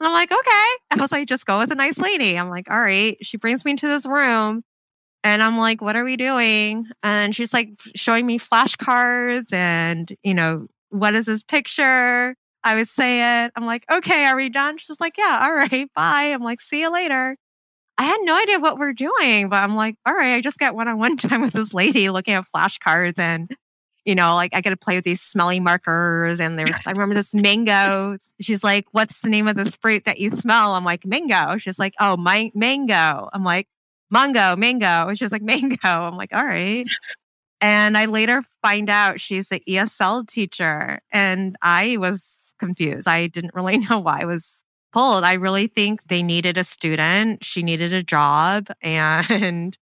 [0.00, 0.40] And I'm like, Okay.
[0.90, 2.38] I was like, Just go with a nice lady.
[2.38, 3.16] I'm like, All right.
[3.22, 4.62] She brings me into this room.
[5.24, 6.86] And I'm like, What are we doing?
[7.02, 12.34] And she's like showing me flashcards and, you know, what is this picture?
[12.64, 13.52] I would say it.
[13.56, 14.76] I'm like, okay, are we done?
[14.78, 16.32] She's like, yeah, all right, bye.
[16.34, 17.36] I'm like, see you later.
[17.98, 20.74] I had no idea what we're doing, but I'm like, all right, I just got
[20.74, 23.50] one on one time with this lady looking at flashcards and,
[24.10, 26.40] you know, like I get to play with these smelly markers.
[26.40, 28.18] And there's, I remember this mango.
[28.40, 30.74] She's like, what's the name of this fruit that you smell?
[30.74, 31.58] I'm like, mango.
[31.58, 33.28] She's like, oh, my mango.
[33.32, 33.68] I'm like,
[34.10, 35.14] mango, mango.
[35.14, 35.78] She's like, mango.
[35.84, 36.84] I'm like, all right.
[37.60, 40.98] And I later find out she's an ESL teacher.
[41.12, 43.06] And I was confused.
[43.06, 45.22] I didn't really know why I was pulled.
[45.22, 47.44] I really think they needed a student.
[47.44, 48.66] She needed a job.
[48.82, 49.78] And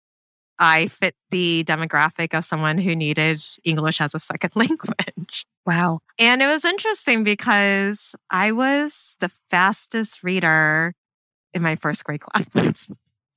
[0.63, 5.45] I fit the demographic of someone who needed English as a second language.
[5.67, 6.01] Wow.
[6.19, 10.95] And it was interesting because I was the fastest reader
[11.53, 12.89] in my first grade class.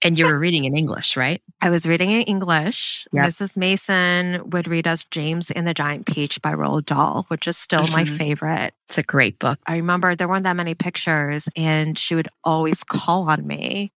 [0.04, 1.42] And you were reading in English, right?
[1.62, 3.08] I was reading in English.
[3.12, 3.26] Yep.
[3.26, 3.58] Mrs.
[3.58, 7.88] Mason would read us James and the Giant Peach by Roald Dahl, which is still
[7.88, 8.18] my Mhm.
[8.18, 8.74] favorite.
[8.88, 9.58] It's a great book.
[9.66, 13.92] I remember there weren't that many pictures, and she would always call on me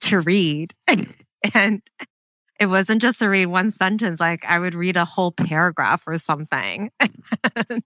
[0.00, 0.74] to read.
[1.54, 1.82] and
[2.58, 6.18] it wasn't just to read one sentence, like I would read a whole paragraph or
[6.18, 6.90] something.
[7.00, 7.82] and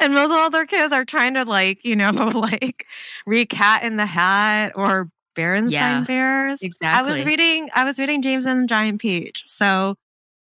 [0.00, 2.86] most other kids are trying to, like, you know, like
[3.26, 6.62] read Cat in the Hat uh, or Berenstain Yeah, Bears.
[6.82, 9.44] I was reading I was reading James and the Giant Peach.
[9.46, 9.96] So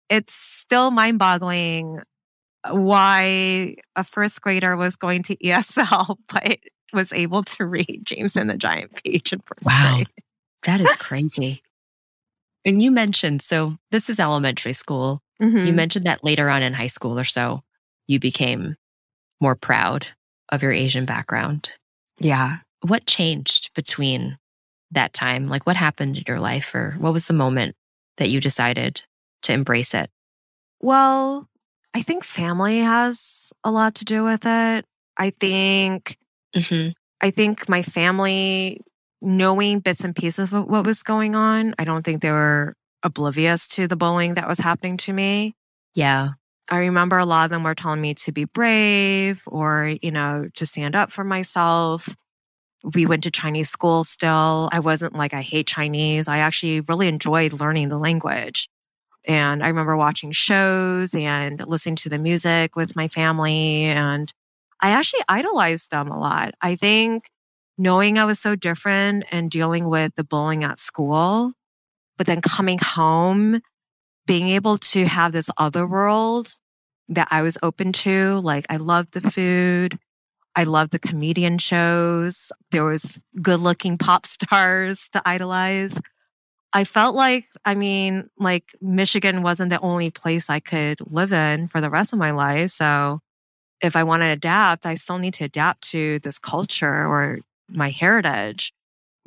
[0.09, 2.01] it's still mind-boggling
[2.63, 6.59] uh, why a first grader was going to ESL but
[6.93, 9.95] was able to read James and the Giant Peach in first Wow.
[9.97, 10.07] grade.
[10.63, 11.61] That is crazy.
[12.65, 15.21] And you mentioned, so this is elementary school.
[15.39, 15.75] You Mhm.
[15.75, 17.63] mentioned that later on in high school or so,
[18.07, 18.75] you became
[19.41, 20.07] more proud
[20.49, 21.71] of your Asian background.
[22.19, 22.57] yeah.
[22.81, 24.37] What changed between
[24.91, 25.47] that time?
[25.47, 27.75] Like what happened in your life or what was the moment
[28.17, 29.01] that you decided
[29.43, 30.09] to embrace it?
[30.81, 31.47] Well,
[31.95, 34.85] I think family has a lot to do with it.
[35.17, 36.17] I think
[36.55, 36.89] Mm-hmm.
[37.21, 38.81] I think my family
[39.21, 41.73] knowing bits and pieces of what was going on.
[41.77, 45.55] I don't think they were oblivious to the bullying that was happening to me.
[45.93, 46.29] Yeah.
[46.71, 50.47] I remember a lot of them were telling me to be brave or, you know,
[50.55, 52.15] to stand up for myself.
[52.93, 54.69] We went to Chinese school still.
[54.71, 56.27] I wasn't like, I hate Chinese.
[56.27, 58.69] I actually really enjoyed learning the language.
[59.27, 63.83] And I remember watching shows and listening to the music with my family.
[63.83, 64.31] And
[64.81, 66.53] I actually idolized them a lot.
[66.61, 67.29] I think
[67.79, 71.53] knowing I was so different and dealing with the bullying at school,
[72.17, 73.61] but then coming home
[74.27, 76.49] being able to have this other world
[77.07, 78.41] that I was open to.
[78.41, 79.97] Like I loved the food.
[80.55, 82.51] I loved the comedian shows.
[82.71, 85.99] There was good looking pop stars to idolize.
[86.73, 91.69] I felt like, I mean, like Michigan wasn't the only place I could live in
[91.69, 92.71] for the rest of my life.
[92.71, 93.19] So
[93.81, 97.39] if I want to adapt, I still need to adapt to this culture or
[97.71, 98.73] my heritage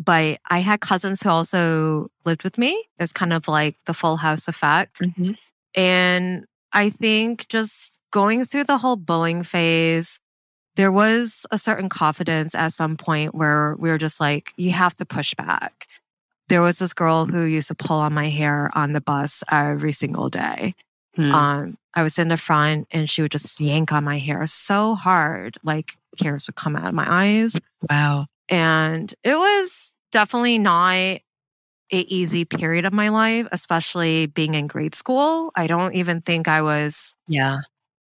[0.05, 2.85] but I had cousins who also lived with me.
[2.99, 5.01] It's kind of like the full house effect.
[5.01, 5.33] Mm-hmm.
[5.75, 10.21] And I think just going through the whole bullying phase,
[10.77, 14.97] there was a certain confidence at some point where we were just like, you have
[14.97, 15.87] to push back.
[16.49, 19.93] There was this girl who used to pull on my hair on the bus every
[19.93, 20.75] single day.
[21.15, 21.33] Hmm.
[21.33, 24.95] Um, I was in the front and she would just yank on my hair so
[24.95, 27.59] hard, like hairs would come out of my eyes.
[27.89, 28.27] Wow.
[28.49, 31.21] And it was definitely not
[31.93, 35.53] a easy period of my life, especially being in grade school.
[35.55, 37.15] I don't even think I was.
[37.29, 37.59] Yeah.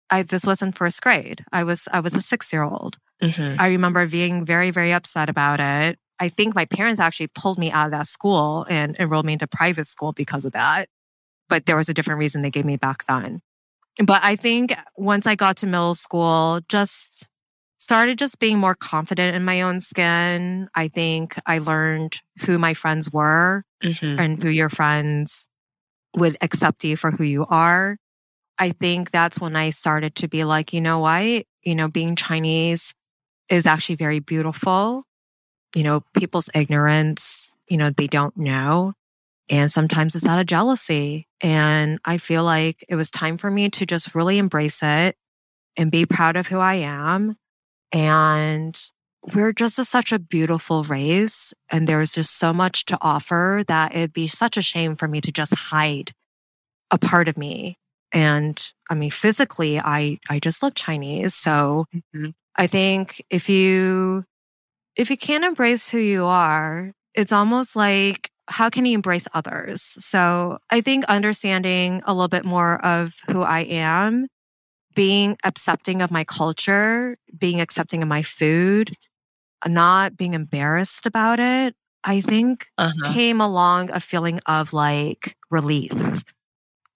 [0.10, 1.44] I this wasn't first grade.
[1.52, 2.98] I was I was a six year old.
[3.22, 3.62] Mm-hmm.
[3.62, 6.00] I remember being very very upset about it.
[6.20, 9.48] I think my parents actually pulled me out of that school and enrolled me into
[9.48, 10.88] private school because of that.
[11.50, 13.42] But there was a different reason they gave me back then.
[14.06, 17.28] But I think once I got to middle school, just
[17.82, 20.70] started just being more confident in my own skin.
[20.76, 24.20] I think I learned who my friends were mm-hmm.
[24.20, 25.48] and who your friends
[26.16, 27.98] would accept you for who you are.
[28.60, 31.44] I think that's when I started to be like, you know what?
[31.64, 32.94] You know, being Chinese
[33.50, 35.04] is actually very beautiful.
[35.76, 38.94] You know, people's ignorance, you know, they don't know.
[39.50, 41.28] And sometimes it's out of jealousy.
[41.42, 45.16] And I feel like it was time for me to just really embrace it
[45.78, 47.38] and be proud of who I am
[47.92, 48.78] and
[49.36, 51.54] we're just a, such a beautiful race.
[51.72, 55.22] And there's just so much to offer that it'd be such a shame for me
[55.22, 56.12] to just hide
[56.90, 57.78] a part of me.
[58.14, 61.34] And I mean, physically, I, I just look Chinese.
[61.34, 62.32] So mm-hmm.
[62.58, 64.26] I think if you,
[64.96, 69.82] if you can't embrace who you are, it's almost like, how can you embrace others?
[69.82, 74.28] So I think understanding a little bit more of who I am
[74.96, 78.92] being accepting of my culture, being accepting of my food,
[79.68, 83.14] not being embarrassed about it, I think uh-huh.
[83.14, 85.94] came along a feeling of like relief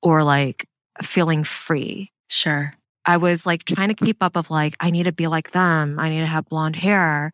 [0.02, 0.68] or like
[1.02, 2.12] feeling free.
[2.28, 2.74] Sure.
[3.06, 6.00] I was like trying to keep up of like, I need to be like them.
[6.00, 7.32] I need to have blonde hair.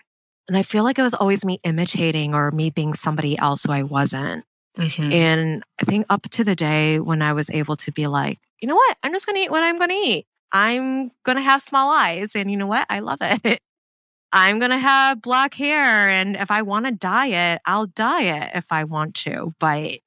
[0.48, 3.72] And I feel like it was always me imitating or me being somebody else who
[3.72, 4.44] I wasn't.
[4.78, 5.12] Mm-hmm.
[5.12, 8.68] And I think up to the day when I was able to be like, you
[8.68, 8.98] know what?
[9.04, 10.26] I'm just going to eat what I'm going to eat.
[10.52, 12.36] I'm going to have small eyes.
[12.36, 12.86] And you know what?
[12.90, 13.60] I love it.
[14.34, 16.10] I'm going to have black hair.
[16.10, 19.54] And if I want to dye it, I'll dye it if I want to.
[19.60, 20.00] But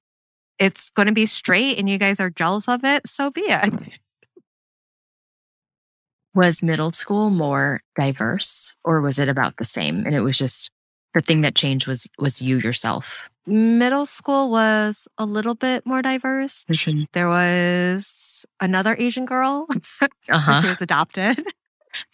[0.58, 3.06] it's going to be straight and you guys are jealous of it.
[3.06, 3.74] So be it.
[6.34, 10.04] Was middle school more diverse or was it about the same?
[10.04, 10.68] And it was just
[11.14, 16.02] the thing that changed was was you yourself middle school was a little bit more
[16.02, 16.64] diverse.
[16.68, 17.04] Mm-hmm.
[17.12, 19.66] There was another Asian girl.
[20.30, 20.62] Uh-huh.
[20.62, 21.44] she was adopted.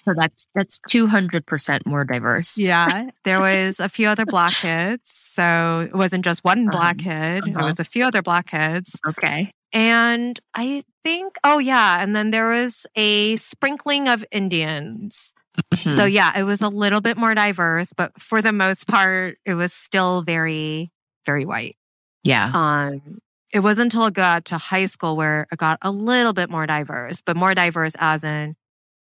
[0.04, 2.58] So that's that's two hundred percent more diverse.
[2.58, 7.04] Yeah, there was a few other black kids, so it wasn't just one black um,
[7.04, 7.42] kid.
[7.44, 7.60] Uh-huh.
[7.60, 8.98] It was a few other black kids.
[9.06, 15.34] Okay, and I think, oh yeah, and then there was a sprinkling of Indians.
[15.56, 15.90] Mm-hmm.
[15.90, 19.54] So yeah, it was a little bit more diverse, but for the most part, it
[19.54, 20.90] was still very
[21.26, 21.76] very white.
[22.24, 22.50] Yeah.
[22.54, 23.18] Um,
[23.52, 26.66] it wasn't until I got to high school where it got a little bit more
[26.66, 28.54] diverse, but more diverse as in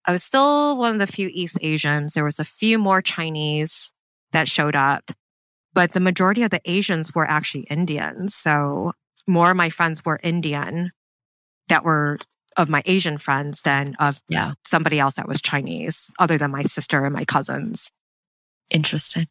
[0.06, 2.14] I was still one of the few East Asians.
[2.14, 3.94] There was a few more Chinese
[4.32, 5.12] that showed up,
[5.74, 8.34] but the majority of the Asians were actually Indians.
[8.34, 8.94] So
[9.28, 10.92] more of my friends were Indian
[11.68, 12.18] that were
[12.60, 14.52] of my Asian friends than of yeah.
[14.66, 17.90] somebody else that was Chinese, other than my sister and my cousins.
[18.70, 19.26] Interesting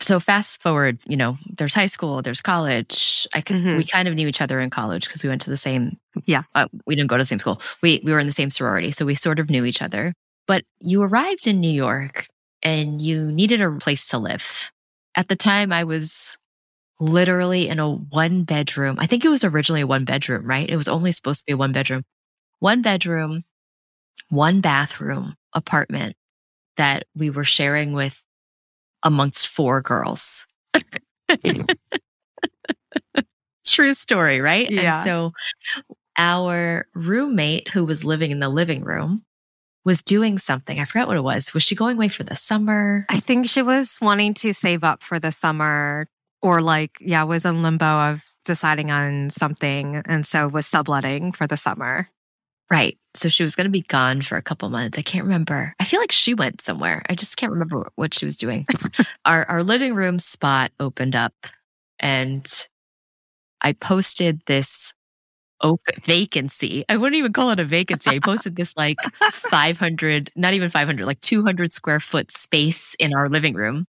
[0.00, 3.26] so fast forward, you know, there's high school, there's college.
[3.34, 3.76] I could, mm-hmm.
[3.76, 5.98] we kind of knew each other in college because we went to the same.
[6.26, 7.60] Yeah, uh, we didn't go to the same school.
[7.82, 10.14] We we were in the same sorority, so we sort of knew each other.
[10.46, 12.26] But you arrived in New York
[12.62, 14.70] and you needed a place to live.
[15.16, 16.36] At the time, I was
[16.98, 18.96] literally in a one bedroom.
[18.98, 20.68] I think it was originally a one bedroom, right?
[20.68, 22.02] It was only supposed to be a one bedroom,
[22.60, 23.42] one bedroom,
[24.28, 26.14] one bathroom apartment
[26.76, 28.22] that we were sharing with
[29.02, 30.46] amongst four girls.
[31.44, 31.62] Hmm.
[33.66, 34.70] True story, right?
[34.70, 34.96] Yeah.
[34.96, 35.32] And so
[36.16, 39.24] our roommate who was living in the living room
[39.84, 40.78] was doing something.
[40.78, 41.54] I forgot what it was.
[41.54, 43.06] Was she going away for the summer?
[43.08, 46.06] I think she was wanting to save up for the summer
[46.42, 50.02] or like, yeah, was in limbo of deciding on something.
[50.06, 52.08] And so was subletting for the summer.
[52.70, 52.96] Right.
[53.14, 54.96] So she was going to be gone for a couple months.
[54.96, 55.74] I can't remember.
[55.80, 57.02] I feel like she went somewhere.
[57.08, 58.66] I just can't remember what she was doing.
[59.24, 61.34] our our living room spot opened up
[61.98, 62.46] and
[63.60, 64.92] I posted this
[65.60, 66.84] open vacancy.
[66.88, 68.10] I wouldn't even call it a vacancy.
[68.10, 68.98] I posted this like
[69.32, 73.86] 500, not even 500, like 200 square foot space in our living room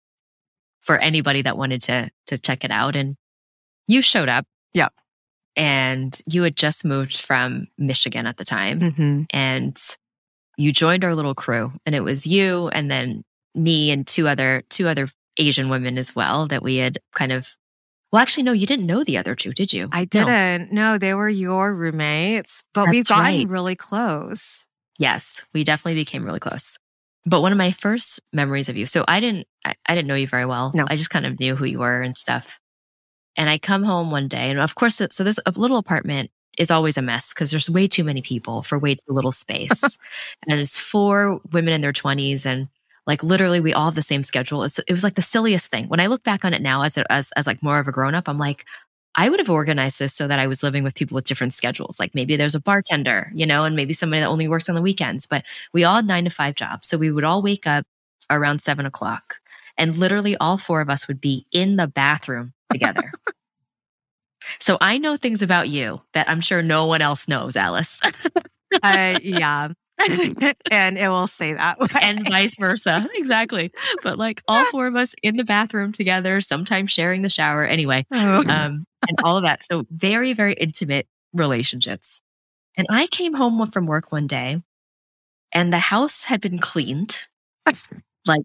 [0.81, 3.15] for anybody that wanted to to check it out and
[3.87, 4.45] you showed up.
[4.73, 4.93] Yep.
[5.57, 9.23] And you had just moved from Michigan at the time Mm-hmm.
[9.31, 9.77] and
[10.57, 14.63] you joined our little crew and it was you and then me and two other
[14.69, 17.55] two other Asian women as well that we had kind of
[18.11, 20.71] well actually no you didn't know the other two did you I didn't.
[20.71, 23.47] No, they were your roommates, but we've gotten right.
[23.49, 24.65] really close.
[24.99, 26.77] yes we definitely became really close
[27.25, 30.15] but one of my first memories of you so I didn't I, I didn't know
[30.15, 30.85] you very well No.
[30.87, 32.59] I just kind of knew who you were and stuff
[33.37, 36.97] and I come home one day and of course so this little apartment is always
[36.97, 39.97] a mess because there's way too many people for way too little space.
[40.49, 42.67] And it's four women in their 20s and
[43.05, 44.63] like literally we all have the same schedule.
[44.63, 45.87] It's, it was like the silliest thing.
[45.87, 47.91] When i look back on it now as, a, as as like more of a
[47.91, 48.65] grown up i'm like
[49.15, 51.99] i would have organized this so that i was living with people with different schedules.
[51.99, 54.81] Like maybe there's a bartender you know and maybe somebody that only works on the
[54.81, 55.27] weekends.
[55.27, 57.85] But we all had nine to five jobs so we would all wake up
[58.29, 59.39] around seven o'clock.
[59.77, 63.11] And literally all four of us would be in the bathroom together
[64.59, 67.99] so i know things about you that i'm sure no one else knows alice
[68.83, 69.69] Uh, yeah.
[70.71, 71.87] and it will stay that way.
[72.01, 73.07] and vice versa.
[73.15, 73.71] Exactly.
[74.03, 77.63] But like all four of us in the bathroom together, sometimes sharing the shower.
[77.65, 78.39] Anyway, Oh.
[78.41, 79.61] um, and all of that.
[79.71, 82.19] So very, very intimate relationships.
[82.75, 84.61] And I came home from work one day
[85.53, 87.21] and the house had been cleaned,
[88.27, 88.43] like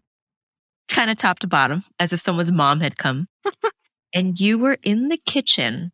[0.89, 3.27] kind of top to bottom, as if someone's mom had come.
[4.13, 5.93] And you were in the kitchen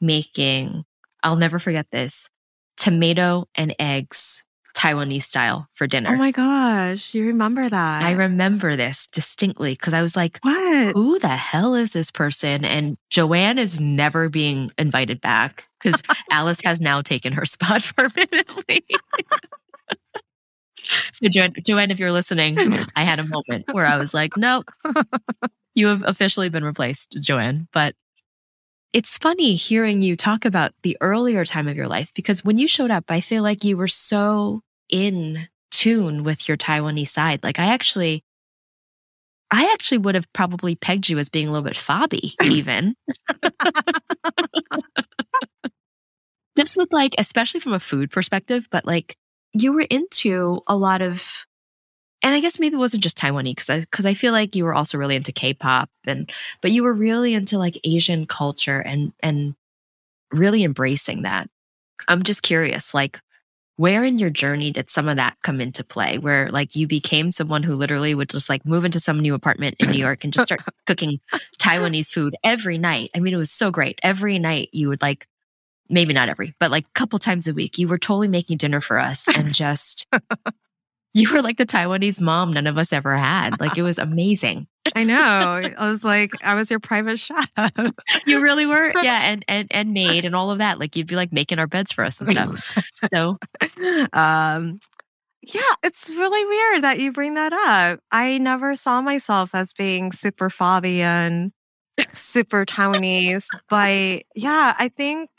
[0.00, 0.84] making,
[1.22, 2.28] I'll never forget this,
[2.76, 4.44] tomato and eggs,
[4.76, 6.10] Taiwanese style for dinner.
[6.12, 8.02] oh my gosh, you remember that?
[8.02, 10.92] I remember this distinctly because I was like, what?
[10.94, 12.64] who the hell is this person?
[12.64, 16.00] And Joanne is never being invited back because
[16.30, 18.84] Alice has now taken her spot permanently.
[21.12, 22.56] So, jo- Joanne, if you're listening,
[22.96, 24.62] I had a moment where I was like, no,
[25.74, 27.68] you have officially been replaced, Joanne.
[27.72, 27.94] But
[28.92, 32.66] it's funny hearing you talk about the earlier time of your life because when you
[32.66, 37.42] showed up, I feel like you were so in tune with your Taiwanese side.
[37.42, 38.24] Like, I actually.
[39.50, 42.94] I actually would have probably pegged you as being a little bit fobby, even.
[46.58, 49.16] Just with like, especially from a food perspective, but like
[49.52, 51.46] you were into a lot of,
[52.22, 54.64] and I guess maybe it wasn't just Taiwanese because I, cause I feel like you
[54.64, 56.30] were also really into K-pop and,
[56.60, 59.54] but you were really into like Asian culture and, and
[60.32, 61.48] really embracing that.
[62.06, 63.20] I'm just curious, like,
[63.78, 67.30] where in your journey did some of that come into play where like you became
[67.30, 70.32] someone who literally would just like move into some new apartment in New York and
[70.32, 71.20] just start cooking
[71.60, 73.10] Taiwanese food every night.
[73.14, 74.00] I mean, it was so great.
[74.02, 75.28] Every night you would like,
[75.88, 78.80] maybe not every, but like a couple times a week, you were totally making dinner
[78.80, 80.06] for us and just,
[81.14, 83.60] you were like the Taiwanese mom none of us ever had.
[83.60, 84.66] Like it was amazing.
[84.94, 85.16] I know.
[85.16, 87.46] I was like, I was your private chef.
[88.26, 88.92] You really were.
[89.02, 89.20] Yeah.
[89.22, 90.78] And, and, and maid and all of that.
[90.78, 92.90] Like you'd be like making our beds for us and stuff.
[93.12, 93.38] So
[94.12, 94.80] um,
[95.42, 98.00] yeah, it's really weird that you bring that up.
[98.10, 101.52] I never saw myself as being super fobby and
[102.12, 105.30] super Taiwanese, but yeah, I think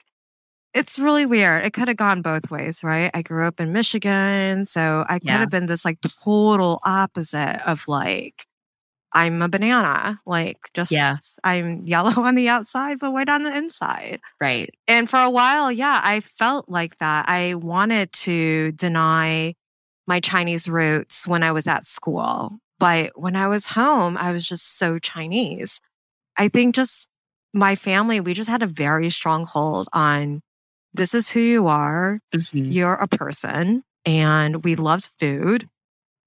[0.74, 1.66] it's really weird.
[1.66, 3.10] It could have gone both ways, right?
[3.14, 5.38] I grew up in Michigan, so I could Yeah.
[5.40, 8.46] have been this like total opposite of like
[9.12, 11.18] I'm a banana, like just Yeah.
[11.44, 14.20] I'm yellow on the outside but white on the inside.
[14.40, 14.70] right.
[14.88, 17.26] And for a while, yeah, I felt like that.
[17.28, 19.56] I wanted to deny
[20.08, 22.60] my Chinese roots when I was at school.
[22.80, 25.80] But when I was home, I was just so Chinese.
[26.38, 27.08] I think just
[27.54, 30.42] my family, we just had a very strong hold on
[30.94, 32.20] this is who you are.
[32.36, 32.74] Mhm.
[32.74, 35.68] You're a person and we loved food.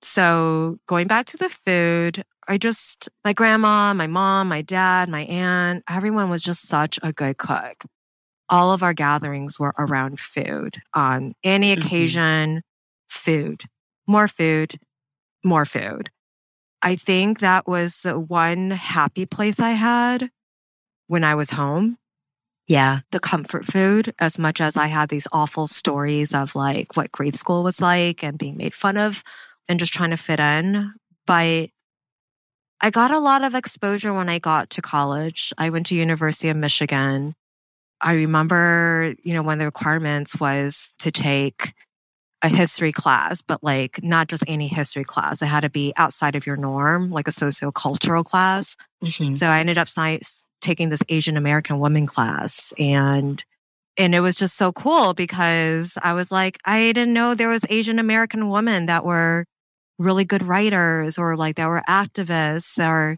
[0.02, 5.22] So going back to the food, I just, my grandma, my mom, my dad, my
[5.22, 7.84] aunt, everyone was just such a good cook.
[8.50, 11.78] All of our gatherings were around food on any Mhm.
[11.84, 12.62] occasion,
[13.08, 13.64] food,
[14.06, 14.78] more food,
[15.44, 16.10] more food.
[16.82, 20.30] I think that was the one happy place I had
[21.08, 21.98] when I was home
[22.68, 23.00] Yeah.
[23.10, 27.34] the comfort food as much as I had these awful stories of like what grade
[27.34, 29.22] school was like and being made fun of
[29.68, 30.92] and just trying to fit in.
[31.26, 31.70] But
[32.80, 35.52] I got a lot of exposure when I got to college.
[35.58, 37.34] I went to University of Michigan.
[38.00, 41.74] I remember, you know, one of the requirements was to take
[42.42, 45.42] a history class, but like not just any history class.
[45.42, 48.76] It had to be outside of your norm, like a sociocultural class.
[49.02, 49.36] Mhm.
[49.36, 50.20] So I ended up si-
[50.62, 53.44] taking this Asian American woman class and
[53.98, 57.64] and it was just so cool because I was like I didn't know there was
[57.68, 59.44] Asian American women that were
[59.98, 63.16] really good writers or like that were activists or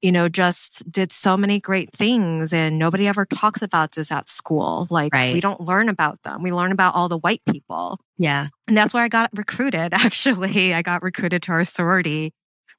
[0.00, 4.28] you know just did so many great things and nobody ever talks about this at
[4.28, 5.32] school like Right.
[5.34, 8.48] we don't learn about them we learn about all the white people Yeah.
[8.68, 10.72] and that's where I got recruited, actually.
[10.74, 12.32] I got recruited to our sorority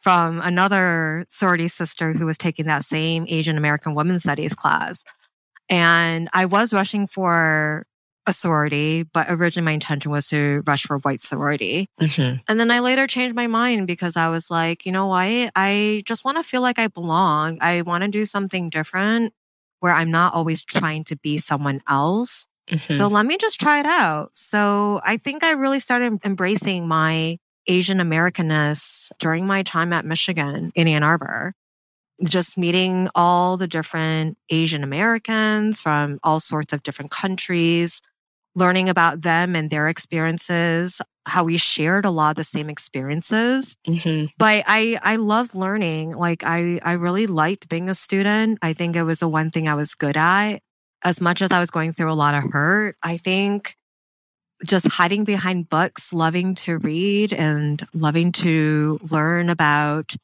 [0.04, 5.04] from another sorority sister who was taking that same Asian American Women's Studies class.
[5.70, 7.86] And I was rushing for
[8.28, 11.88] a sorority, but originally my intention was to rush for white sorority.
[12.02, 12.42] Mhm.
[12.48, 15.52] And then I later changed my mind because I was like, you know what?
[15.56, 17.58] I just want to feel like I belong.
[17.62, 19.34] I want to do something different
[19.80, 22.46] where I'm not always trying to be someone else.
[22.70, 22.98] Mhm.
[22.98, 24.30] So let me just try it out.
[24.34, 27.38] So I think I really started embracing my
[27.68, 31.54] Asian Americanness during my time at Michigan in Ann Arbor.
[32.28, 38.02] Just meeting all the different Asian Americans from all sorts of different countries,
[38.56, 43.76] learning about them and their experiences, how we shared a lot of the same experiences
[43.88, 44.30] Mhm.
[44.38, 46.12] but I I loved learning.
[46.16, 48.60] Like I I really liked being a student.
[48.62, 50.60] I think it was the one thing I was good at.
[51.04, 53.76] As much as I was going through a lot of hurt, I think
[54.66, 60.16] just hiding behind books, loving to read and loving to learn about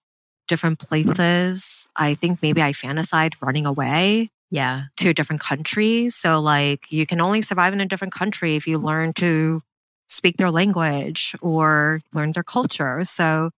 [0.47, 1.87] different places.
[1.95, 4.83] I think maybe I fantasized running away Yeah.
[4.97, 6.09] to a different country.
[6.09, 9.61] So like you can only survive in a different country if you learn to
[10.07, 13.03] speak their language or learn their culture.
[13.03, 13.51] So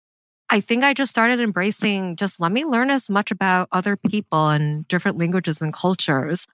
[0.50, 4.48] I think I just started embracing just let me learn as much about other people
[4.50, 6.48] and different languages and cultures.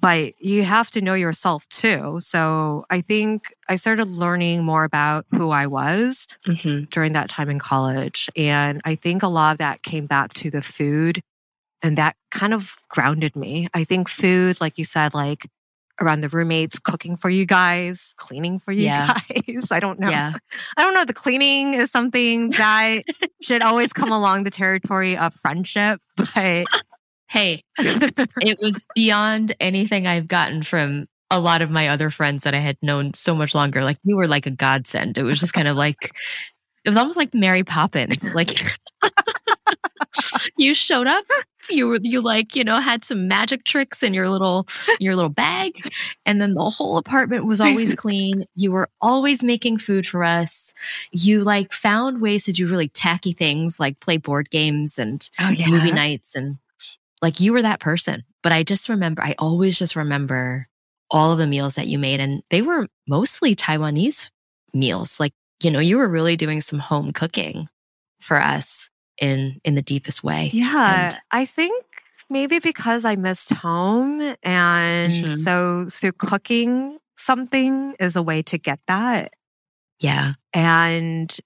[0.00, 2.18] But you have to know yourself too.
[2.20, 6.88] So I think I started learning more about who I was Mhm.
[6.90, 8.28] during that time in college.
[8.36, 11.20] And I think a lot of that came back to the food
[11.82, 13.68] and that kind of grounded me.
[13.74, 15.46] I think food, like you said, like
[16.00, 19.14] around the roommates, cooking for you guys, cleaning for you Yeah.
[19.28, 19.70] guys.
[19.70, 20.08] I don't know.
[20.08, 20.32] Yeah.
[20.78, 21.04] I don't know.
[21.04, 23.02] The cleaning is something that
[23.42, 26.66] should always come along the territory of friendship, but
[27.30, 32.54] Hey, it was beyond anything I've gotten from a lot of my other friends that
[32.54, 33.84] I had known so much longer.
[33.84, 35.16] Like you were like a godsend.
[35.16, 36.10] It was just kind of like
[36.84, 38.34] it was almost like Mary Poppins.
[38.34, 38.60] Like
[40.56, 41.24] you showed up,
[41.70, 44.66] you were you like, you know, had some magic tricks in your little
[44.98, 45.72] your little bag,
[46.26, 48.44] and then the whole apartment was always clean.
[48.56, 50.74] You were always making food for us.
[51.12, 55.54] You like found ways to do really tacky things like play board games and oh,
[55.68, 56.58] movie nights and
[57.22, 58.22] like you were that person.
[58.42, 60.66] But I just remember, I always just remember
[61.10, 64.30] all of the meals that you made, and they were mostly Taiwanese
[64.72, 65.18] meals.
[65.20, 67.68] Like, you know, you were really doing some home cooking
[68.20, 70.50] for us in in the deepest way.
[70.52, 71.84] Yeah, And- I think
[72.30, 74.20] maybe because I missed home.
[74.42, 75.36] And Mhm.
[75.36, 79.32] so, so cooking something is a way to get that.
[79.98, 80.32] yeah.
[80.54, 81.36] And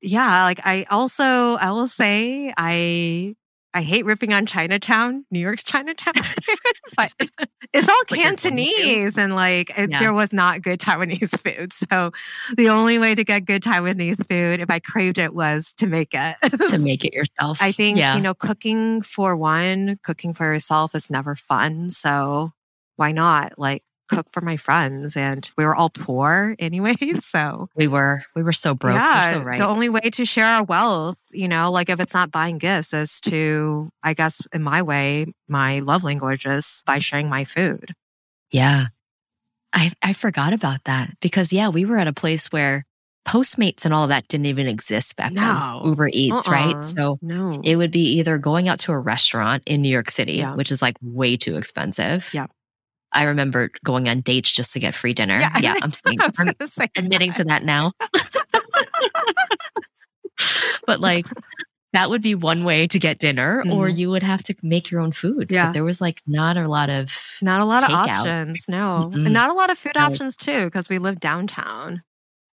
[0.00, 3.34] yeah, like I also, I will say, I,
[3.74, 6.14] I hate ripping on Chinatown, New York's Chinatown,
[6.96, 7.12] but
[7.74, 8.48] it's all you're going to.
[8.48, 10.00] Cantonese and like it, Yeah.
[10.00, 11.72] there was not good Taiwanese food.
[11.72, 12.10] So
[12.56, 16.14] the only way to get good Taiwanese food, if I craved it, was to make
[16.14, 16.36] it.
[16.70, 17.58] To make it yourself.
[17.60, 18.16] I think, yeah.
[18.16, 21.90] you know, cooking for one, cooking for yourself is never fun.
[21.90, 22.52] So
[22.96, 25.16] why not like cook for my friends?
[25.16, 26.94] And we were all poor anyway.
[27.20, 28.96] So we were we were so broke.
[28.96, 29.58] yeah, so right.
[29.58, 32.92] the only way to share our wealth, you know, like if it's not buying gifts,
[32.94, 37.92] is to, I guess, in my way, my love language is by sharing my food.
[38.50, 38.86] Yeah.
[39.72, 42.84] I I forgot about that because yeah, we were at a place where
[43.26, 45.80] Postmates and all that didn't even exist back No.
[45.82, 45.90] then.
[45.90, 46.52] Uber Eats, Uh-uh.
[46.54, 46.84] right?
[46.84, 47.60] So No.
[47.64, 50.54] it would be either going out to a restaurant in New York City, Yeah.
[50.54, 52.30] which is like way too expensive.
[52.32, 52.46] Yeah.
[53.16, 55.38] I remember going on dates just to get free dinner.
[55.38, 57.92] Yeah, Yeah, I'm saying I'm admitting to that now.
[60.86, 61.26] but like
[61.92, 63.96] that would be one way to get dinner, or Mhm.
[63.96, 65.50] you would have to make your own food.
[65.50, 65.66] Yeah.
[65.66, 67.10] But there was like not a lot of
[67.40, 68.68] Not a lot of options.
[68.68, 69.10] No.
[69.14, 69.24] Mm-mm.
[69.24, 72.02] And not a lot of food options too, because we live downtown.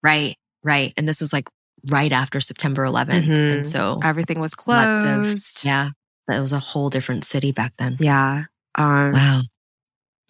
[0.02, 0.94] right, right.
[0.96, 1.48] And this was like
[1.90, 3.24] right after September 11th.
[3.26, 3.56] Mhm.
[3.56, 4.52] And so, Everything was.
[4.66, 5.64] Lots of- closed.
[5.64, 5.90] yeah,
[6.28, 7.96] that was a whole different city back then.
[7.98, 8.44] Yeah.
[8.76, 9.42] Um, Wow.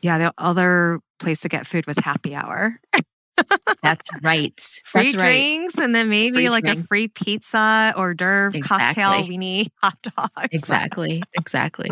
[0.07, 0.18] Yeah.
[0.18, 2.78] The other place to get food was happy hour.
[3.82, 4.59] That's right.
[4.84, 5.24] Free That's right.
[5.24, 9.36] drinks and then maybe Free like a free pizza, hors d'oeuvre, cocktail, Exactly.
[9.38, 10.48] weenie, hot dogs.
[10.52, 11.22] Exactly.
[11.34, 11.90] Exactly.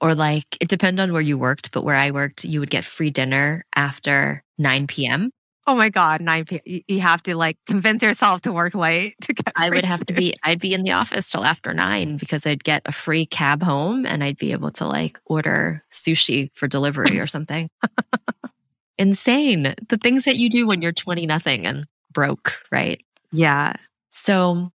[0.00, 2.84] or like it depended on where you worked, but where I worked, you would get
[2.84, 5.30] free dinner after 9 p.m.
[5.66, 6.20] Oh my God.
[6.20, 6.60] 9 p.m.
[6.66, 10.04] You- You have to like convince yourself to work late to get I would have
[10.06, 13.26] to be, I'd be in the office till after nine because I'd get a free
[13.26, 17.68] cab home and I'd be able to like order sushi for delivery or something.
[18.98, 19.74] Insane.
[19.88, 23.00] The things that you do when you're 20 nothing and broke, right?
[23.32, 23.74] Yeah.
[24.10, 24.70] So,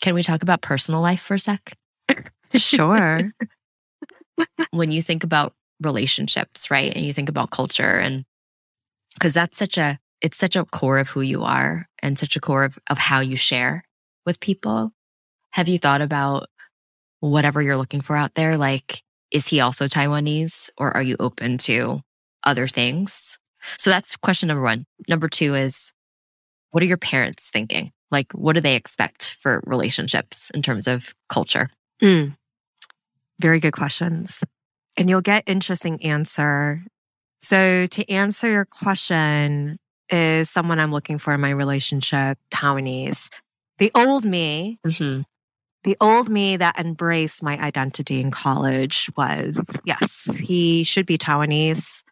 [0.00, 1.72] can we talk about personal life for a sec?
[2.54, 3.32] Sure.
[4.70, 6.92] when you think about relationships, right?
[6.94, 8.24] And you think about culture and
[9.16, 12.40] because that's such a it's such a core of who you are and such a
[12.40, 13.84] core of, of how you share
[14.24, 14.92] with people.
[15.50, 16.46] Have you thought about
[17.20, 18.56] whatever you're looking for out there?
[18.56, 22.00] Like, is he also Taiwanese or are you open to
[22.44, 23.38] other things?
[23.78, 24.84] So that's question number one.
[25.08, 25.92] Number two is
[26.70, 27.92] what are your parents thinking?
[28.10, 31.68] Like, what do they expect for relationships in terms of culture?
[32.00, 32.36] Mm.
[33.40, 34.44] Very good questions.
[34.96, 36.82] And you'll get interesting answer.
[37.46, 39.78] So to answer your question,
[40.10, 43.32] is someone I'm looking for in my relationship Taiwanese?
[43.78, 45.20] The old me, Mm-hmm.
[45.84, 52.02] the old me that embraced my identity in college was yes, he should be Taiwanese.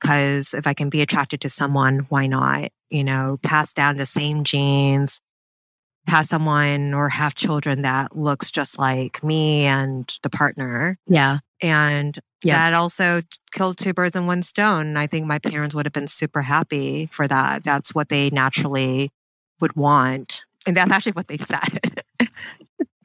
[0.00, 2.70] Cause if I can be attracted to someone, why not?
[2.88, 5.20] You know, pass down the same genes,
[6.06, 10.96] have someone or have children that looks just like me and the partner.
[11.06, 11.40] Yeah.
[11.60, 12.58] And Yeah.
[12.70, 13.20] that also
[13.52, 14.96] killed two birds in one stone.
[14.96, 17.64] I think my parents would have been super happy for that.
[17.64, 19.10] That's what they naturally
[19.60, 20.44] would want.
[20.66, 22.02] And that's actually what they said.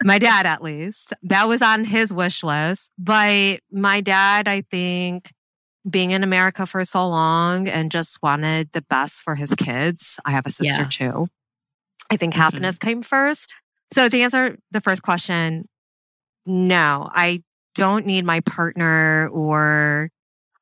[0.03, 2.91] my dad, at least, that was on his wish list.
[2.97, 5.31] But my dad, I think,
[5.89, 10.19] being in America for so long and just wanted the best for his kids.
[10.25, 10.88] I have a sister Yeah.
[10.89, 11.27] too.
[12.11, 12.38] I think Mhm.
[12.38, 13.51] happiness came first.
[13.91, 15.67] So to answer the first question,
[16.45, 17.41] no, I
[17.76, 20.09] don't need my partner or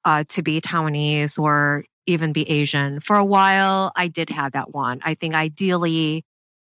[0.05, 2.99] uh, to be Taiwanese or even be Asian.
[2.99, 4.99] For a while, I did have that one.
[5.03, 6.23] I think ideally,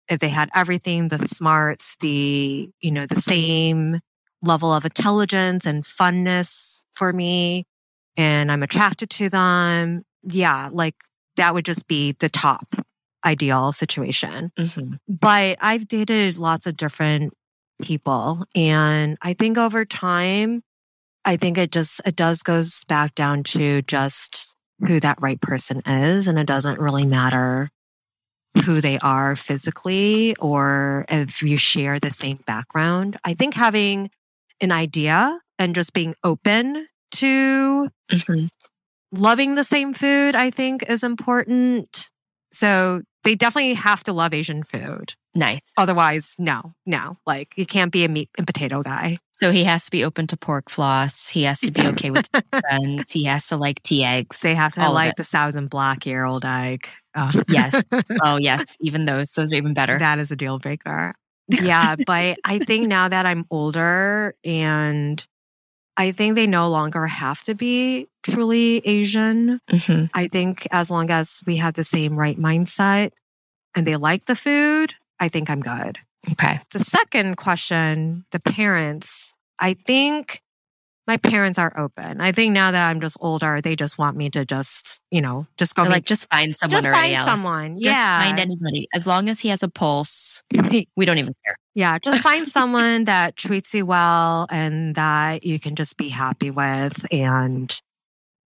[0.07, 3.99] if they had everything, the smarts, the, you know, the same
[4.41, 7.65] level of intelligence and funness for me,
[8.15, 10.03] and I'm attracted to them.
[10.23, 10.95] Yeah, like
[11.35, 12.75] that would just be the top
[13.25, 14.93] ideal situation Mm-hmm.
[15.07, 17.33] but I've dated lots of different
[17.81, 18.45] people.
[18.55, 20.61] And I think over time,
[21.25, 24.55] I think it just, it does goes back down to just
[24.85, 26.27] who that right person is.
[26.27, 27.69] And it doesn't really matter
[28.65, 33.17] who they are physically or if you share the same background.
[33.25, 34.09] I think having
[34.61, 38.45] an idea and just being open to Mm-hmm.
[39.11, 42.11] loving the same food, I think is important.
[42.55, 45.13] So they definitely have to love Asian food.
[45.33, 45.61] Nice.
[45.77, 47.17] Otherwise, no, no.
[47.25, 49.17] Like you can't be a meat and potato guy.
[49.37, 51.27] So he has to be open to pork floss.
[51.29, 52.29] He has to be okay with
[52.61, 53.11] friends.
[53.11, 54.39] He has to like tea eggs.
[54.39, 56.87] They have to like the thousand black year old egg.
[57.13, 57.83] Uh, Yes.
[58.23, 58.77] Oh, yes.
[58.79, 59.31] Even those.
[59.33, 59.99] Those are even better.
[59.99, 61.13] that is a deal breaker.
[61.49, 65.23] Yeah, but I think now that I'm older and
[65.97, 69.59] I think they no longer have to be truly Asian.
[69.69, 70.09] Mhm.
[70.13, 73.11] I think as long as we have the same right mindset
[73.75, 75.99] and they like the food, I think I'm good.
[76.31, 76.59] Okay.
[76.71, 80.41] The second question, the parents, I think
[81.07, 82.19] my parents are open.
[82.19, 85.45] I think now that I'm just older, they just want me to just, you know,
[85.55, 87.75] just go like just find someone just find someone.
[87.75, 88.23] Just yeah.
[88.23, 88.87] find anybody.
[88.93, 91.55] As long as he has a pulse, we don't even care.
[91.75, 91.99] yeah.
[91.99, 97.05] Just find someone that treats you well and that you can just be happy with
[97.13, 97.79] and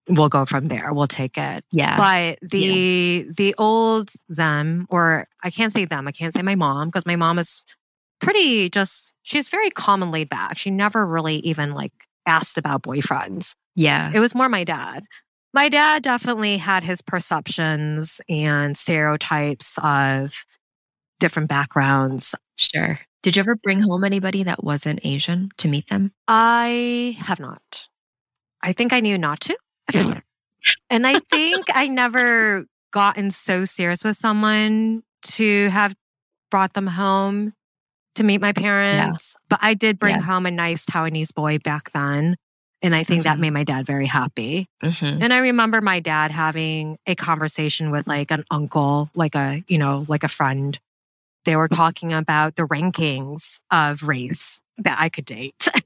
[0.08, 0.92] we'll go from there.
[0.92, 1.64] We'll take it.
[1.72, 1.96] Yeah.
[1.96, 6.88] But the the old them, or I can't say them, I can't say my mom,
[6.88, 7.64] because my mom is
[8.20, 10.58] pretty just she's very calm and laid back.
[10.58, 11.92] She never really even like
[12.26, 13.52] asked about boyfriends.
[13.74, 14.10] yeah.
[14.14, 15.04] It was more my dad.
[15.54, 20.44] My dad definitely had his perceptions and stereotypes of
[21.18, 22.34] different backgrounds.
[22.56, 22.98] Sure.
[23.22, 26.12] Did you ever bring home anybody that wasn't Asian to meet them?
[26.28, 27.88] I have not.
[28.62, 29.56] I think I knew not to.
[30.90, 35.94] And I think I never gotten so serious with someone to have
[36.50, 37.52] brought them home
[38.14, 39.36] to meet my parents.
[39.48, 40.22] But I did bring Yeah.
[40.22, 42.36] home a nice Taiwanese boy back then.
[42.82, 43.40] And I think that Mhm.
[43.40, 44.68] made my dad very happy.
[44.82, 45.20] Mhm.
[45.22, 49.78] And I remember my dad having a conversation with like an uncle, like a, you
[49.78, 50.78] know, like a friend.
[51.44, 55.68] They were talking about the rankings of race that I could date.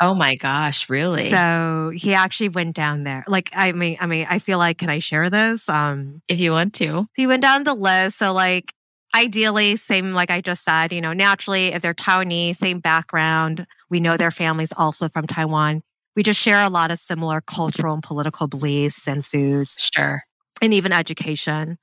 [0.00, 1.30] Oh my gosh, really?
[1.30, 3.24] So he actually went down there.
[3.26, 5.68] Like, I mean, I mean, I feel like, can I share this?
[5.68, 7.06] Um, if you want to.
[7.16, 8.18] he went down the list.
[8.18, 8.72] So like,
[9.14, 14.00] ideally, same like I just said, you know, naturally, if they're Taiwanese, same background, we
[14.00, 15.82] know their families also from Taiwan.
[16.14, 20.22] We just share a lot of similar cultural and political beliefs and foods Sure.
[20.60, 21.78] and even education.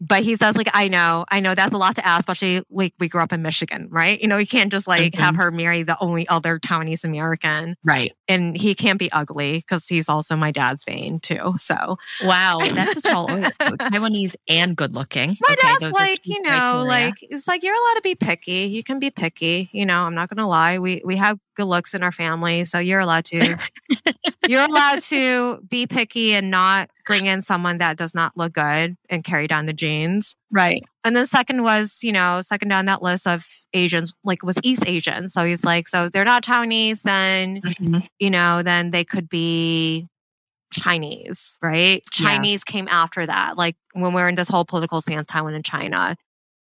[0.00, 2.94] But he says, like, I know, I know that's a lot to ask, especially like
[2.98, 4.20] we grew up in Michigan, right?
[4.20, 5.42] You know, you can't just like have mm-hmm.
[5.42, 7.76] her marry the only other Taiwanese American.
[7.84, 8.14] Right.
[8.26, 11.54] And he can't be ugly because he's also my dad's vain too.
[11.56, 12.58] So Wow.
[12.60, 13.50] That's a tall order.
[13.60, 15.36] Taiwanese and good looking.
[15.40, 16.84] my Okay, dad's like, you know, criteria.
[16.84, 18.68] like it's like you're allowed to be picky.
[18.70, 19.68] You can be picky.
[19.72, 20.78] You know, I'm not gonna lie.
[20.78, 23.58] We we have good looks in our family, so you're allowed to.
[24.48, 28.96] you're allowed to be picky and not bring in someone that does not look good
[29.08, 30.34] and carry down the genes.
[30.52, 30.82] right.
[31.02, 34.84] And then second was, you know, second down that list of Asians, like was East
[34.86, 35.30] Asian.
[35.30, 38.06] So he's like, so they're not Taiwanese, then, Mhm.
[38.18, 40.08] you know, then they could be
[40.72, 42.02] Chinese, right?
[42.20, 42.28] Yeah.
[42.28, 43.56] Chinese came after that.
[43.56, 46.16] Like when we're in this whole political stance, Taiwan and China,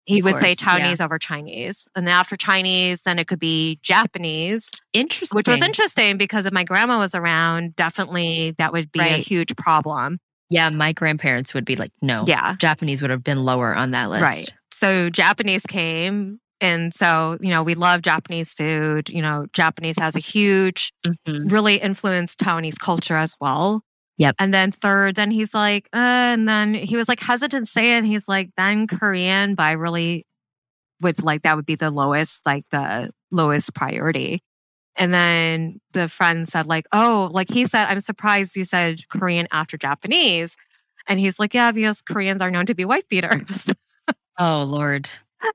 [0.04, 0.78] he Of would say course, yeah.
[0.94, 1.84] Taiwanese over Chinese.
[1.94, 5.36] And then after Chinese, then it could be Japanese, Interesting.
[5.36, 9.54] which was interesting because if my grandma was around, definitely that would be a huge
[9.56, 10.18] problem.
[10.50, 12.24] Yeah, my grandparents would be like, no.
[12.26, 12.56] Yeah.
[12.58, 14.22] Japanese would have been lower on that list.
[14.22, 14.54] Right.
[14.72, 16.40] So Japanese came.
[16.60, 19.10] And so, you know, we love Japanese food.
[19.10, 21.50] You know, Japanese has a huge, Mhm.
[21.52, 23.82] really influenced Taiwanese culture as well.
[24.16, 24.34] Yep.
[24.40, 25.98] And then third, then he's like, uh,
[26.34, 27.98] and then he was like hesitant to say it.
[27.98, 30.26] And he's like, then Korean, by really
[31.00, 34.42] with like that would be the lowest, like the lowest priority.
[34.98, 39.46] And then the friend said, like, oh, like he said, I'm surprised you said Korean
[39.52, 40.56] after Japanese.
[41.06, 43.72] And he's like, yeah, because Koreans are known to be wife beaters.
[44.40, 45.08] Oh, Lord.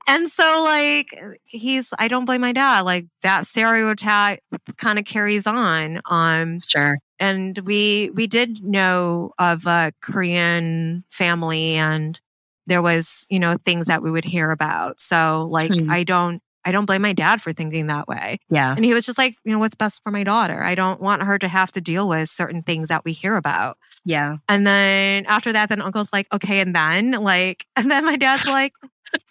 [0.08, 1.08] And so, like,
[1.44, 2.82] he's, I don't blame my dad.
[2.82, 4.40] Like, that stereotype
[4.76, 6.02] kind of carries on.
[6.10, 6.98] Um, Sure.
[7.18, 12.20] and we, we did know of a Korean family and
[12.66, 15.00] there was, you know, things that we would hear about.
[15.00, 15.90] So, like, Hmm.
[15.90, 18.38] I don't, I don't blame my dad for thinking that way.
[18.48, 18.74] Yeah.
[18.74, 20.62] And he was just like, you know, what's best for my daughter?
[20.62, 23.76] I don't want her to have to deal with certain things that we hear about.
[24.04, 24.36] Yeah.
[24.48, 28.46] And then after that, then uncle's like, okay, and then like, and then my dad's
[28.46, 28.72] like,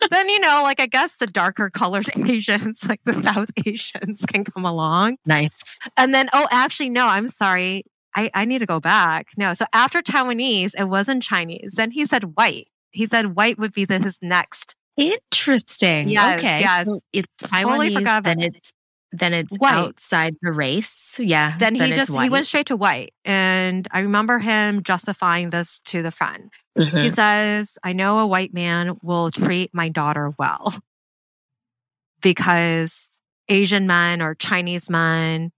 [0.10, 4.44] then you know, like I guess the darker colored Asians, like the South Asians, can
[4.44, 5.18] come along.
[5.26, 5.80] Nice.
[5.98, 7.84] And then, oh, actually, no, I'm sorry.
[8.16, 9.30] I, I need to go back.
[9.38, 11.74] No, so after Taiwanese, it wasn't Chinese.
[11.78, 12.68] Then he said white.
[12.92, 14.76] He said white would be the, his next.
[14.98, 16.10] Interesting.
[16.10, 16.60] Yes, okay.
[16.60, 16.86] yes.
[16.88, 18.56] So it's Totally Taiwanese, forgot then that.
[18.56, 18.72] it's
[19.16, 19.74] then it's White.
[19.74, 21.20] outside the race.
[21.20, 21.56] Yeah.
[21.60, 25.80] Then he it's just he went straight to white, and I remember him justifying this
[25.86, 26.50] to the friend.
[26.76, 27.12] He Mhm.
[27.12, 30.74] says, I know a white man will treat my daughter well
[32.22, 33.10] because
[33.50, 35.52] Asian men or Chinese men,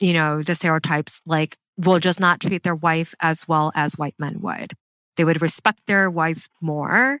[0.00, 4.14] you know, the stereotypes like will just not treat their wife as well as white
[4.18, 4.72] men would.
[5.16, 7.20] They would respect their wives more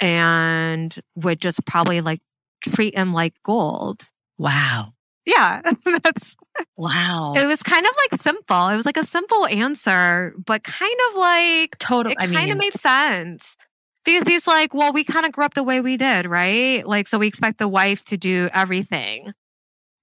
[0.00, 2.20] and would just probably like
[2.62, 4.10] treat him like gold.
[4.38, 4.94] Wow.
[5.26, 5.62] Yeah,
[6.02, 6.36] that's
[6.76, 7.32] Wow.
[7.36, 8.68] it was kind of like simple.
[8.68, 12.14] It was like a simple answer, but kind of like totally.
[12.18, 13.56] it I kind of made sense
[14.04, 16.86] because he's like, well, we kind of grew up the way we did, right?
[16.86, 19.32] Like, so we expect the wife to do everything.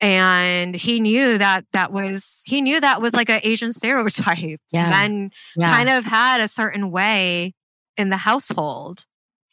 [0.02, 4.60] And he knew that that was, he knew that was like an Asian stereotype.
[4.72, 4.90] Yeah.
[4.90, 5.70] Men yeah.
[5.70, 7.54] kind of had a certain way
[7.98, 9.06] in the household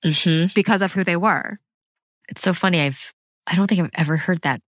[0.05, 0.55] Mhm.
[0.55, 1.59] because of who they were.
[2.29, 2.81] It's so funny.
[2.83, 3.13] I've
[3.47, 4.61] I don't think I've ever heard that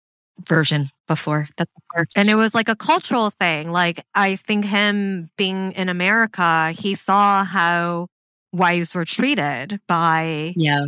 [0.47, 1.47] version before.
[1.57, 2.17] That's the first.
[2.17, 3.71] And it was like a cultural thing.
[3.71, 8.07] Like, I think him being in America, he saw how
[8.53, 10.81] wives were treated by yeah.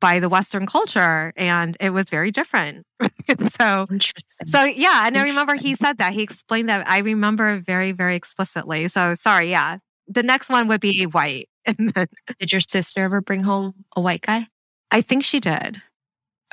[0.00, 2.84] by the Western culture, and it was very different.
[3.48, 4.46] so, Interesting.
[4.46, 6.86] so yeah, and I remember he said that he explained that.
[6.88, 8.88] I remember very, very explicitly.
[8.88, 9.78] So sorry, yeah.
[10.08, 12.06] The next one would be white, and then
[12.38, 14.46] Did your sister ever bring home a white guy?
[14.90, 15.82] I think she did.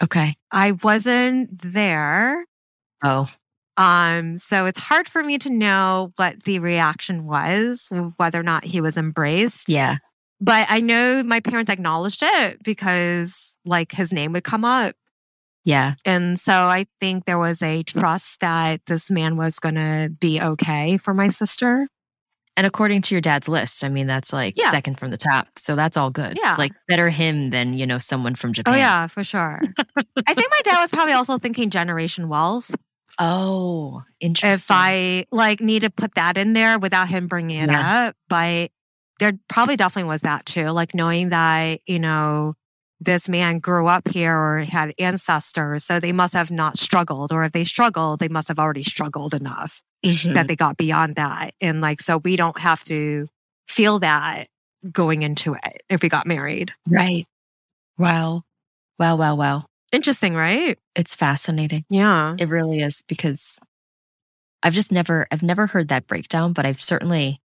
[0.01, 0.36] Okay.
[0.51, 2.45] I wasn't there,
[3.03, 3.30] Oh.
[3.78, 8.64] um, so it's hard for me to know what the reaction was, whether or not
[8.64, 9.70] he was embraced.
[9.70, 9.97] Yeah.
[10.41, 14.95] But I know my parents acknowledged it because, like, his name would come up.
[15.64, 15.93] Yeah.
[16.03, 20.41] And so I think there was a trust that this man was going to be
[20.41, 21.88] okay for my sister.
[22.56, 24.70] And according to your dad's list, I mean, that's like Yeah.
[24.72, 25.47] second from the top.
[25.58, 26.38] So that's all good.
[26.41, 26.56] Yeah.
[26.58, 28.74] Like better him than, you know, someone from oh, Japan.
[28.74, 29.60] Oh, yeah, for sure.
[29.97, 32.74] I think my dad was probably also thinking generation wealth.
[33.20, 34.54] Oh, interesting.
[34.54, 38.08] If I like need to put that in there without him bringing it Yeah.
[38.10, 38.72] up, but
[39.20, 40.70] there probably definitely was that too.
[40.70, 42.56] Like knowing that, you know,
[43.06, 47.32] this man grew up here or had ancestors, so they must have not struggled.
[47.32, 50.34] Or if they struggled, they must have already struggled enough Mhm.
[50.34, 51.54] that they got beyond that.
[51.62, 53.28] And like, so we don't have to
[53.68, 54.47] feel that
[54.91, 56.74] going into it if we got married.
[56.88, 57.26] right.
[57.97, 58.41] Wow.
[58.99, 59.16] Wow.
[59.18, 59.36] Wow.
[59.36, 59.66] Wow.
[59.91, 60.78] Interesting, right?
[60.95, 61.86] It's fascinating.
[61.89, 62.36] Yeah.
[62.39, 63.60] It really is because
[64.64, 67.39] I've just never, I've never heard that breakdown, but I've certainly,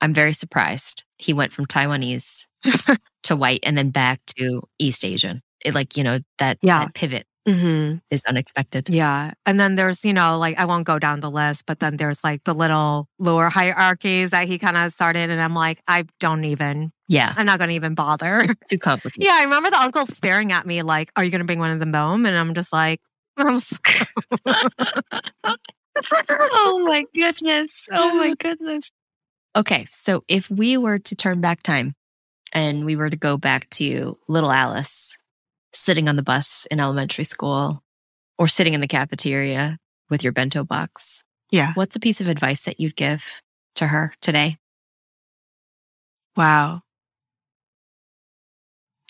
[0.00, 1.04] I'm very surprised.
[1.18, 2.46] He went from Taiwanese
[3.24, 5.40] to white and then back to East Asian.
[5.64, 6.80] It like, you know, that, Yeah.
[6.86, 8.88] that pivot hmm is unexpected.
[8.90, 9.32] Yeah.
[9.46, 12.22] And then there's, you know, like I won't go down the list, but then there's
[12.22, 15.30] like the little lower hierarchies that he kind of started.
[15.30, 17.32] And I'm like, I don't even, Yeah.
[17.36, 18.46] I'm not going to even bother.
[18.70, 19.24] Too complicated.
[19.24, 19.38] yeah.
[19.40, 21.78] I remember the uncle staring at me like, are you going to bring one of
[21.80, 22.26] them home?
[22.26, 23.00] And I'm just like,
[23.38, 23.58] I'm
[26.30, 27.88] oh my goodness.
[27.90, 28.90] Oh my goodness.
[29.56, 29.86] Okay.
[29.90, 31.92] So if we were to turn back time
[32.52, 35.16] and we were to go back to little Alice
[35.72, 37.82] sitting on the bus in elementary school
[38.38, 39.78] or sitting in the cafeteria
[40.08, 41.72] with your bento box, yeah.
[41.74, 43.40] what's a piece of advice that you'd give
[43.76, 44.58] to her today?
[46.36, 46.82] Wow.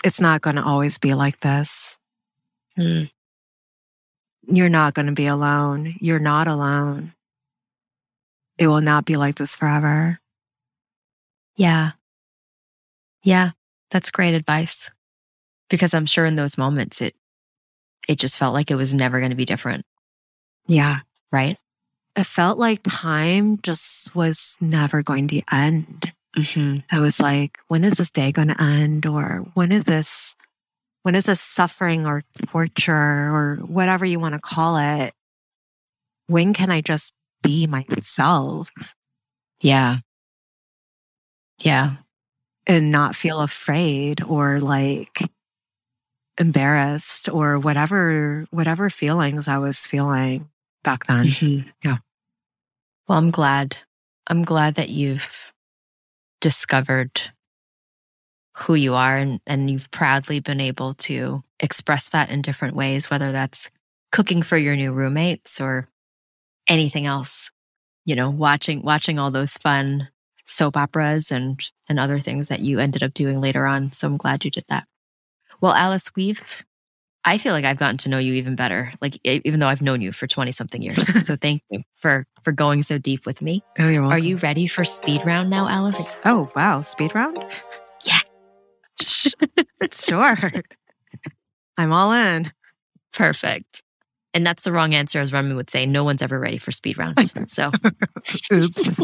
[0.04, 1.98] It's not going to always be like this.
[2.76, 3.04] Hmm.
[4.42, 5.94] You're not going to be alone.
[6.00, 7.12] You're not alone.
[8.58, 10.18] It will not be like this forever.
[11.56, 11.92] Yeah.
[13.22, 13.50] Yeah.
[13.90, 14.90] That's great advice.
[15.68, 17.14] Because I'm sure in those moments it
[18.08, 19.84] it just felt like it was never going to be different,
[20.66, 21.00] Yeah.
[21.30, 21.56] right?
[22.16, 26.12] It felt like time just was never going to end.
[26.34, 29.06] hmm I was like, when is this day going to end?
[29.06, 30.34] Or when is this,
[31.02, 35.12] when is this suffering or torture or whatever you want to call it?
[36.26, 37.12] When can I just
[37.42, 38.70] be myself
[39.62, 39.96] Yeah.
[41.60, 41.96] Yeah.
[42.66, 45.22] And not feel afraid or like
[46.38, 50.48] embarrassed or whatever, whatever feelings I was feeling
[50.82, 51.26] back then.
[51.26, 51.72] Mhm.
[51.84, 51.98] Yeah.
[53.08, 53.76] Well, I'm glad.
[54.28, 55.52] I'm glad that you've
[56.40, 57.20] discovered
[58.56, 63.10] who you are and, and you've proudly been able to express that in different ways,
[63.10, 63.70] whether that's
[64.12, 65.88] cooking for your new roommates or
[66.68, 67.50] anything else.
[68.06, 70.08] You know, watching watching all those fun
[70.50, 73.92] soap operas and and other things that you ended up doing later on.
[73.92, 74.86] So I'm glad you did that.
[75.60, 76.64] Well, Alice, we've
[77.24, 80.00] I feel like I've gotten to know you even better, like even though I've known
[80.00, 81.24] you for 20 something years.
[81.26, 83.62] so thank you for for going so deep with me.
[83.78, 84.16] Oh, you're welcome.
[84.16, 86.16] Are you ready for speed round now, Alice?
[86.24, 86.82] Oh, wow.
[86.82, 87.38] Speed round?
[88.04, 88.20] Yeah.
[89.92, 90.36] sure.
[91.76, 92.52] I'm all in.
[93.12, 93.82] Perfect.
[94.32, 95.86] And that's the wrong answer, as Remy would say.
[95.86, 97.32] No one's ever ready for speed rounds.
[97.46, 97.70] So
[98.52, 99.00] Oops.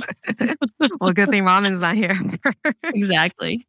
[1.01, 2.16] well, good thing Ramen's not here.
[2.85, 3.66] exactly.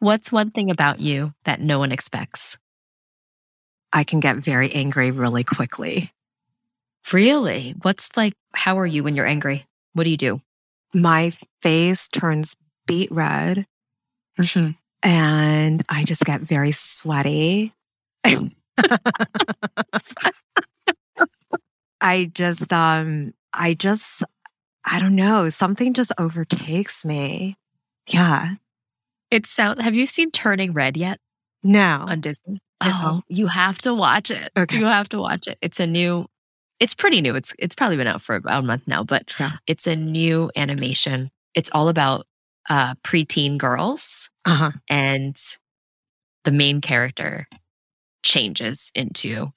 [0.00, 2.58] What's one thing about you that no one expects?
[3.92, 6.10] I can get very angry really quickly.
[7.12, 7.74] Really?
[7.82, 8.34] What's like?
[8.54, 9.64] How are you when you're angry?
[9.94, 10.40] What do you do?
[10.92, 11.32] My
[11.62, 12.54] face turns
[12.86, 13.66] beet red
[14.38, 14.70] mm-hmm.
[15.02, 17.72] and I just get very sweaty.
[22.02, 24.22] I just, um, I just,
[24.90, 27.56] I don't know, something just overtakes me.
[28.12, 28.54] Yeah.
[29.30, 29.82] It sounds.
[29.82, 31.18] Have you seen Turning Red yet
[31.62, 32.04] No.
[32.08, 32.58] on Disney?
[32.82, 34.50] Oh, you have to watch it.
[34.58, 34.78] Okay.
[34.78, 35.58] You have to watch it.
[35.62, 36.26] It's a new.
[36.80, 37.36] It's pretty new.
[37.36, 39.52] It's it's probably been out for about a month now, but Yeah.
[39.68, 41.30] it's a new animation.
[41.54, 42.26] It's all about
[42.68, 44.72] uh preteen girls Uh-huh.
[44.90, 45.36] and
[46.44, 47.46] the main character
[48.24, 49.52] changes into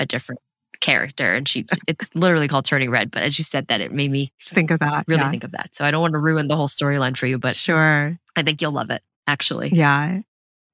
[0.00, 0.40] a different
[0.80, 4.10] character and she it's literally called turning red but as you said that it made
[4.10, 5.04] me Think of that.
[5.06, 5.30] really yeah.
[5.30, 7.54] think of that so i don't want to ruin the whole storyline for you but
[7.54, 8.18] Sure.
[8.36, 10.20] i think you'll love it actually Yeah.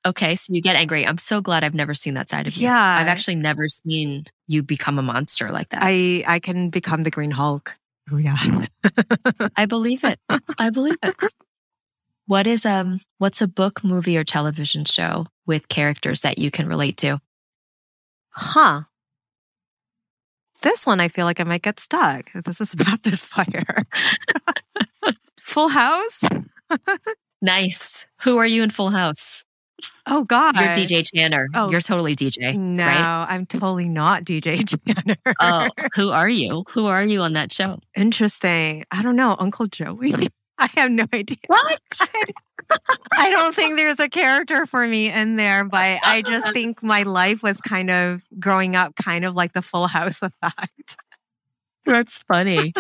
[0.07, 2.65] okay so you get angry i'm so glad i've never seen that side of you
[2.69, 2.99] Yeah.
[3.01, 7.11] i've actually never seen you become a monster like that I I can become the
[7.11, 7.75] Green Hulk.
[8.13, 8.37] Oh yeah.
[9.57, 10.21] I believe it
[10.59, 11.15] i believe it
[12.27, 16.69] what is um what's a book movie or television show with characters that you can
[16.69, 17.21] relate to
[18.31, 18.83] Huh.
[20.67, 22.33] This one I feel like I might get stuck.
[22.33, 23.85] This is rapid fire.
[25.41, 26.21] Full House?
[27.41, 29.45] nice who are you in full house
[30.07, 30.57] Oh God.
[30.57, 31.49] You're DJ Tanner.
[31.55, 31.71] Oh.
[31.71, 32.57] You're totally DJ.
[32.57, 33.27] No, right?
[33.29, 35.35] I'm totally not DJ Tanner.
[35.39, 36.65] Oh, who are you?
[36.71, 37.79] Who are you on that show?
[37.95, 38.85] Interesting.
[38.91, 39.37] I don't know.
[39.39, 40.15] Uncle Joey.
[40.59, 41.37] I have no idea.
[41.47, 41.81] What?
[43.13, 47.03] I don't think there's a character for me in there, but I just think my
[47.03, 50.97] life was kind of growing up, kind of like the full house effect.
[51.85, 52.73] That's funny.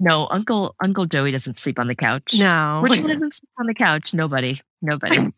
[0.00, 2.36] no, Uncle Uncle Joey doesn't sleep on the couch.
[2.38, 2.80] No.
[2.82, 4.14] Which one of them sleep on the couch?
[4.14, 4.60] Nobody.
[4.80, 5.30] Nobody.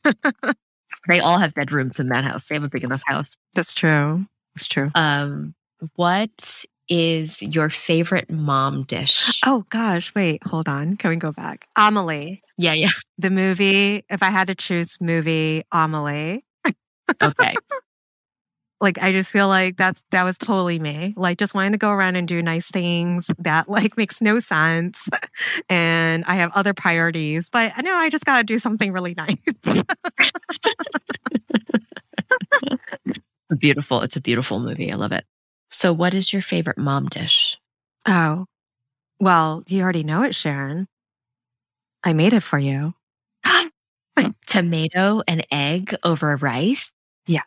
[1.08, 2.46] they all have bedrooms in that house.
[2.46, 3.36] They have a big enough house.
[3.54, 4.26] That's true.
[4.54, 4.92] That's true.
[4.94, 5.54] Um,
[5.96, 9.40] what is your favorite mom dish?
[9.46, 10.98] Oh gosh, wait, hold on.
[10.98, 11.66] Can we go back?
[11.74, 12.42] Amelie.
[12.58, 12.90] Yeah, yeah.
[13.16, 16.44] The movie, if I had to choose movie, Amelie.
[17.22, 17.54] Okay.
[18.82, 21.14] like I just feel like that's that was totally me.
[21.16, 25.08] Like just wanting to go around and do nice things that like makes no sense.
[25.70, 29.36] and I have other priorities, but I know I just gotta do something really nice.
[33.58, 34.02] beautiful.
[34.02, 34.92] It's a beautiful movie.
[34.92, 35.24] I love it.
[35.72, 37.58] So, what is your favorite mom dish?
[38.06, 38.46] oh.
[39.20, 40.88] Well, you already know it, Sharon.
[42.04, 42.94] I made it for you.
[44.46, 46.90] Tomato and egg over rice.
[47.26, 47.42] Yeah.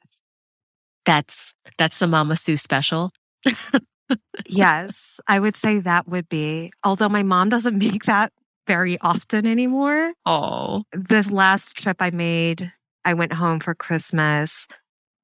[1.06, 3.12] That's that's the Mama Hsu special.
[4.48, 8.32] yes, I would say that would be, although my mom doesn't make that
[8.68, 10.14] very often anymore.
[10.26, 12.72] Oh, This last trip I made,
[13.04, 14.68] I went home for Christmas.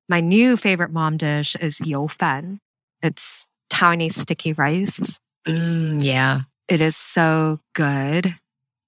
[0.09, 2.59] My new favorite mom dish is yo fen.
[3.03, 5.19] It's tiny sticky rice.
[5.47, 6.41] mm, yeah.
[6.67, 8.35] It is so good.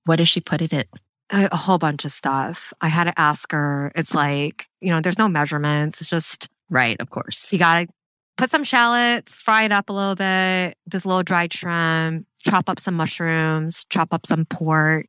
[0.05, 0.87] What does she put in it?
[1.31, 2.73] A, a whole bunch of stuff.
[2.81, 3.91] I had to ask her.
[3.95, 5.99] It's like, you know, there's no measurements.
[6.01, 7.51] It's just, Right, of course.
[7.51, 7.87] you got to
[8.37, 12.79] put some shallots, fry it up a little bit, this little dried shrimp, chop up
[12.79, 15.07] some mushrooms, chop up some pork,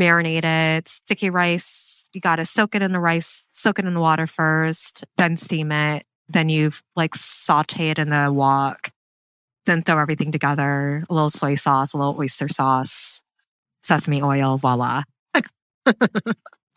[0.00, 2.04] marinate it, sticky rice.
[2.14, 5.36] You got to soak it in the rice, soak it in the water first, then
[5.36, 6.04] steam it.
[6.32, 8.90] Then you like saute it in the wok,
[9.66, 13.22] then throw everything together, a little soy sauce, a little oyster sauce,
[13.82, 15.02] sesame oil, voila.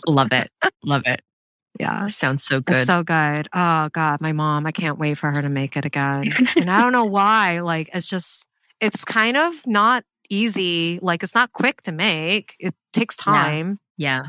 [0.07, 0.49] Love it.
[0.83, 1.21] Love it.
[1.77, 2.07] Yeah.
[2.07, 2.87] Sounds so It's good.
[2.87, 3.49] so good.
[3.53, 6.31] Oh God, my mom, I can't wait for her to make it again.
[6.55, 7.59] and I don't know why.
[7.59, 8.47] Like it's just
[8.79, 10.99] it's kind of not easy.
[11.01, 12.55] Like it's not quick to make.
[12.59, 13.79] It takes time.
[13.97, 14.21] yeah.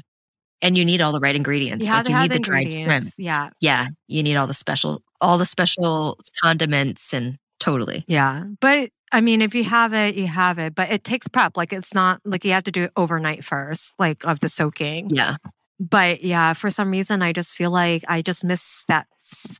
[0.60, 1.84] And you need all the right ingredients.
[1.86, 2.78] You Like, you need the the dried shrimp.
[2.80, 3.14] ingredients.
[3.16, 3.50] Yeah.
[3.60, 3.86] Yeah.
[4.08, 8.04] You need all the special all the special condiments and totally.
[8.06, 8.44] Yeah.
[8.60, 10.74] But I mean, if you have it, you have it.
[10.74, 11.56] But it takes prep.
[11.56, 15.10] Like it's not like you have to do it overnight first, like of the soaking.
[15.10, 15.36] Yeah.
[15.78, 19.06] But yeah, for some reason, I just feel like I just miss that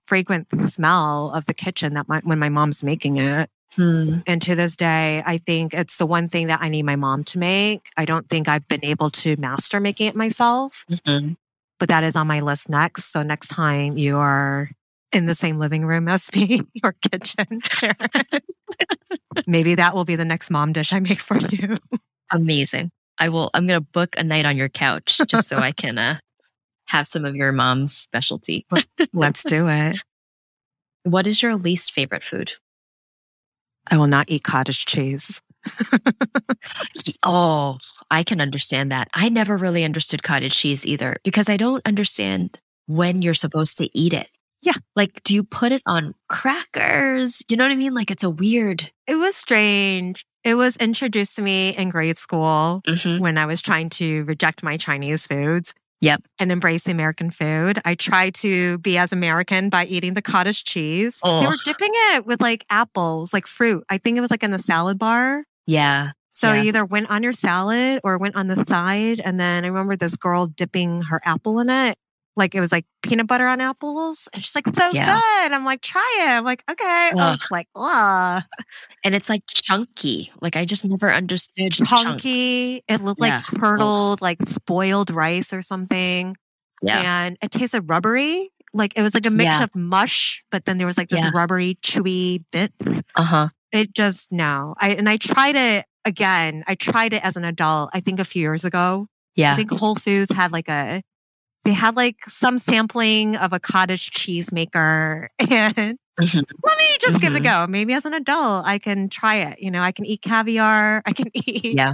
[0.06, 3.50] fragrant smell of the kitchen that my, when my mom's making it.
[3.74, 4.20] Hmm.
[4.26, 7.22] And to this day, I think it's the one thing that I need my mom
[7.24, 7.90] to make.
[7.98, 11.36] I don't think I've been able to master making it myself, Mhm.
[11.78, 13.12] but that is on my list next.
[13.12, 14.70] So next time you are
[15.16, 17.60] in the same living room as me or kitchen,
[19.46, 21.78] maybe that will be the next mom dish I make for you.
[22.30, 22.90] Amazing.
[23.18, 26.18] I will I'm gonna book a night on your couch just so I can uh
[26.86, 28.66] have some of your mom's specialty.
[29.12, 29.98] Let's do it.
[31.02, 32.52] What is your least favorite food?
[33.90, 35.40] I will not eat cottage cheese.
[37.22, 37.78] Oh,
[38.10, 39.08] I can understand that.
[39.14, 43.88] I never really understood cottage cheese either because I don't understand when you're supposed to
[43.98, 44.28] eat it.
[44.66, 44.72] Yeah.
[44.96, 47.40] Like, do you put it on crackers?
[47.48, 47.94] You know what I mean?
[47.94, 48.90] Like, it's a weird.
[49.06, 50.26] It was strange.
[50.42, 53.22] It was introduced to me in grade school mm-hmm.
[53.22, 55.72] when I was trying to reject my Chinese foods.
[56.00, 56.24] Yep.
[56.40, 57.80] And embrace the American food.
[57.84, 61.20] I tried to be as American by eating the cottage cheese.
[61.24, 63.84] They were dipping it with like apples, like fruit.
[63.88, 65.44] I think it was like in the salad bar.
[65.66, 66.10] Yeah.
[66.32, 66.64] So Yeah.
[66.64, 69.20] either went on your salad or went on the side.
[69.24, 71.96] And then I remember this girl dipping her apple in it.
[72.36, 74.28] Like it was like peanut butter on apples.
[74.34, 75.06] And she's like, so Yeah.
[75.18, 75.52] good.
[75.52, 76.30] I'm like, try it.
[76.30, 76.84] I'm like, okay.
[76.84, 78.44] I was like, ah.
[79.04, 80.30] And it's like chunky.
[80.42, 82.82] Like, I just never understood chunky.
[82.88, 83.42] It looked like Yeah.
[83.58, 86.36] curdled, like spoiled rice or something.
[86.82, 87.24] Yeah.
[87.26, 88.50] And it tasted rubbery.
[88.74, 89.64] Like it was like a mix Yeah.
[89.64, 92.70] of mush, but then there was like this rubbery, chewy bit.
[93.14, 93.48] Uh huh.
[93.72, 94.74] It just no.
[94.78, 96.62] I and I tried it again.
[96.66, 97.90] I tried it as an adult.
[97.94, 99.06] I think a few years ago.
[99.34, 99.52] Yeah.
[99.52, 101.02] I think Whole Foods had like a.
[101.66, 106.42] They had like some sampling of a cottage cheese maker, and Mhm.
[106.64, 107.44] let me just give it a Mhm.
[107.44, 107.66] go.
[107.68, 109.58] Maybe as an adult, I can try it.
[109.60, 111.02] You know, I can eat caviar.
[111.06, 111.92] I can eat Yeah.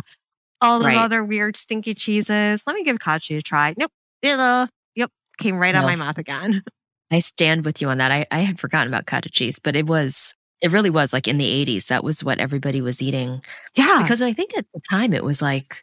[0.61, 0.97] all those Right.
[0.99, 2.63] other weird stinky cheeses.
[2.67, 3.75] Let me give cottage cheese a try.
[3.77, 3.91] Nope.
[4.23, 5.11] It'll, yep.
[5.39, 5.87] Came right out No.
[5.89, 6.63] my mouth again.
[7.11, 8.11] I stand with you on that.
[8.13, 11.39] I, I had forgotten about cottage cheese, but it was, it really was like in
[11.39, 11.87] the 80s.
[11.87, 13.43] That was what everybody was eating.
[13.77, 13.99] Yeah.
[14.03, 15.83] Because I think at the time it was like,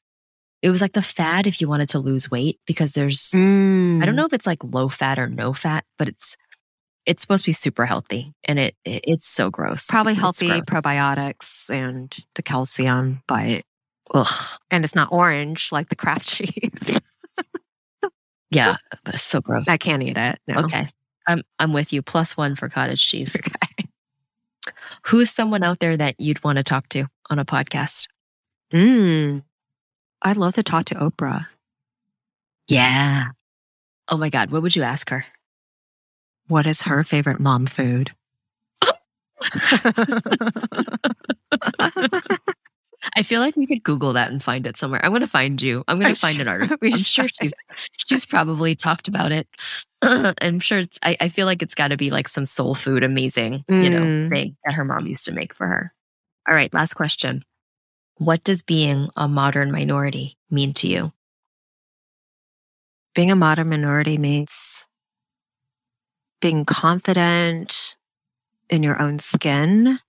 [0.61, 4.01] it was like the fad if you wanted to lose weight because there's, Mm.
[4.01, 6.35] I don't know if it's like low fat or no fat, but it's,
[7.05, 9.87] it's supposed to be super healthy and it, it it's so gross.
[9.87, 10.61] Probably It's healthy gross.
[10.61, 13.61] probiotics and the calcium, but
[14.13, 14.59] Ugh.
[14.71, 16.99] And it's not orange like the Kraft cheese.
[18.51, 19.67] Yeah, but it's so gross.
[19.69, 20.39] I can't eat it.
[20.47, 20.61] No.
[20.63, 20.87] Okay.
[21.27, 22.01] I'm I'm with you.
[22.01, 23.35] Plus one for cottage cheese.
[24.67, 24.73] Okay.
[25.07, 28.07] Who's someone out there that you'd want to talk to on a podcast?
[28.73, 29.43] Mm.
[30.21, 31.47] I'd love to talk to Oprah.
[32.67, 33.27] Yeah.
[34.09, 34.51] Oh my God.
[34.51, 35.25] What would you ask her?
[36.47, 38.11] What is her favorite mom food?
[43.15, 44.99] I feel like we could Google that and find it somewhere.
[45.03, 45.83] I'm going to find you.
[45.87, 46.77] I'm going to find sure an article.
[46.83, 47.53] I'm sure she's
[48.07, 49.47] she's probably talked about it.
[50.01, 50.79] I'm sure.
[50.79, 53.89] It's, I, I feel like it's got to be like some soul food, amazing, you
[53.89, 54.29] know, Mm.
[54.29, 55.93] thing that her mom used to make for her.
[56.47, 57.43] All right, last question.
[58.19, 61.13] What does being a modern minority mean to you?
[63.15, 64.85] Being a modern minority means
[66.41, 67.95] being confident
[68.69, 69.99] in your own skin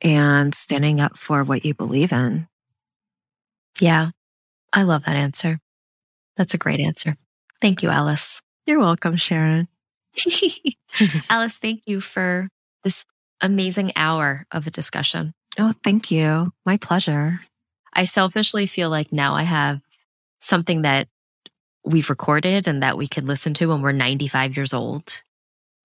[0.00, 2.48] and standing up for what you believe in.
[3.80, 4.12] Yeah,
[4.72, 5.60] I love that answer.
[6.38, 7.16] That's a great answer.
[7.60, 8.40] Thank you, Alice.
[8.64, 9.68] You're welcome, Sharon.
[11.28, 12.48] Alice, thank you for
[12.82, 13.04] this
[13.42, 15.34] amazing hour of a discussion.
[15.58, 16.52] Oh, thank you.
[16.64, 17.40] My pleasure.
[17.92, 19.80] I selfishly feel like now I have
[20.40, 21.08] something that
[21.84, 25.22] we've recorded and that we can listen to when we're 95 years old.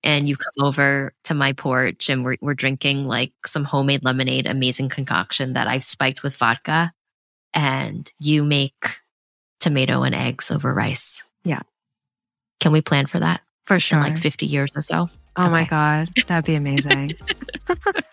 [0.04, 4.46] And you come over to my porch and we're, we're drinking like some homemade lemonade,
[4.46, 6.92] amazing concoction that I've spiked with vodka.
[7.54, 8.86] And you make
[9.60, 11.24] tomato and eggs over rice.
[11.46, 11.62] Yeah.
[12.60, 14.00] Can we plan for that For sure.
[14.00, 15.10] in like 50 years or so?
[15.36, 15.64] oh my.
[15.66, 16.10] God.
[16.28, 17.14] That'd be amazing.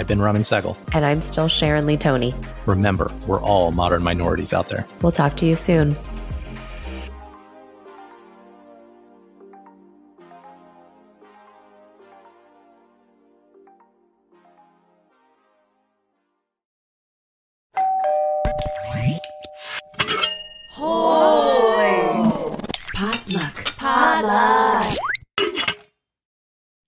[0.00, 0.78] I've been Raman Segal.
[0.94, 2.34] And I'm still Sharon Lee Tony.
[2.64, 4.86] Remember, we're all modern minorities out there.
[5.02, 5.94] We'll talk to you soon.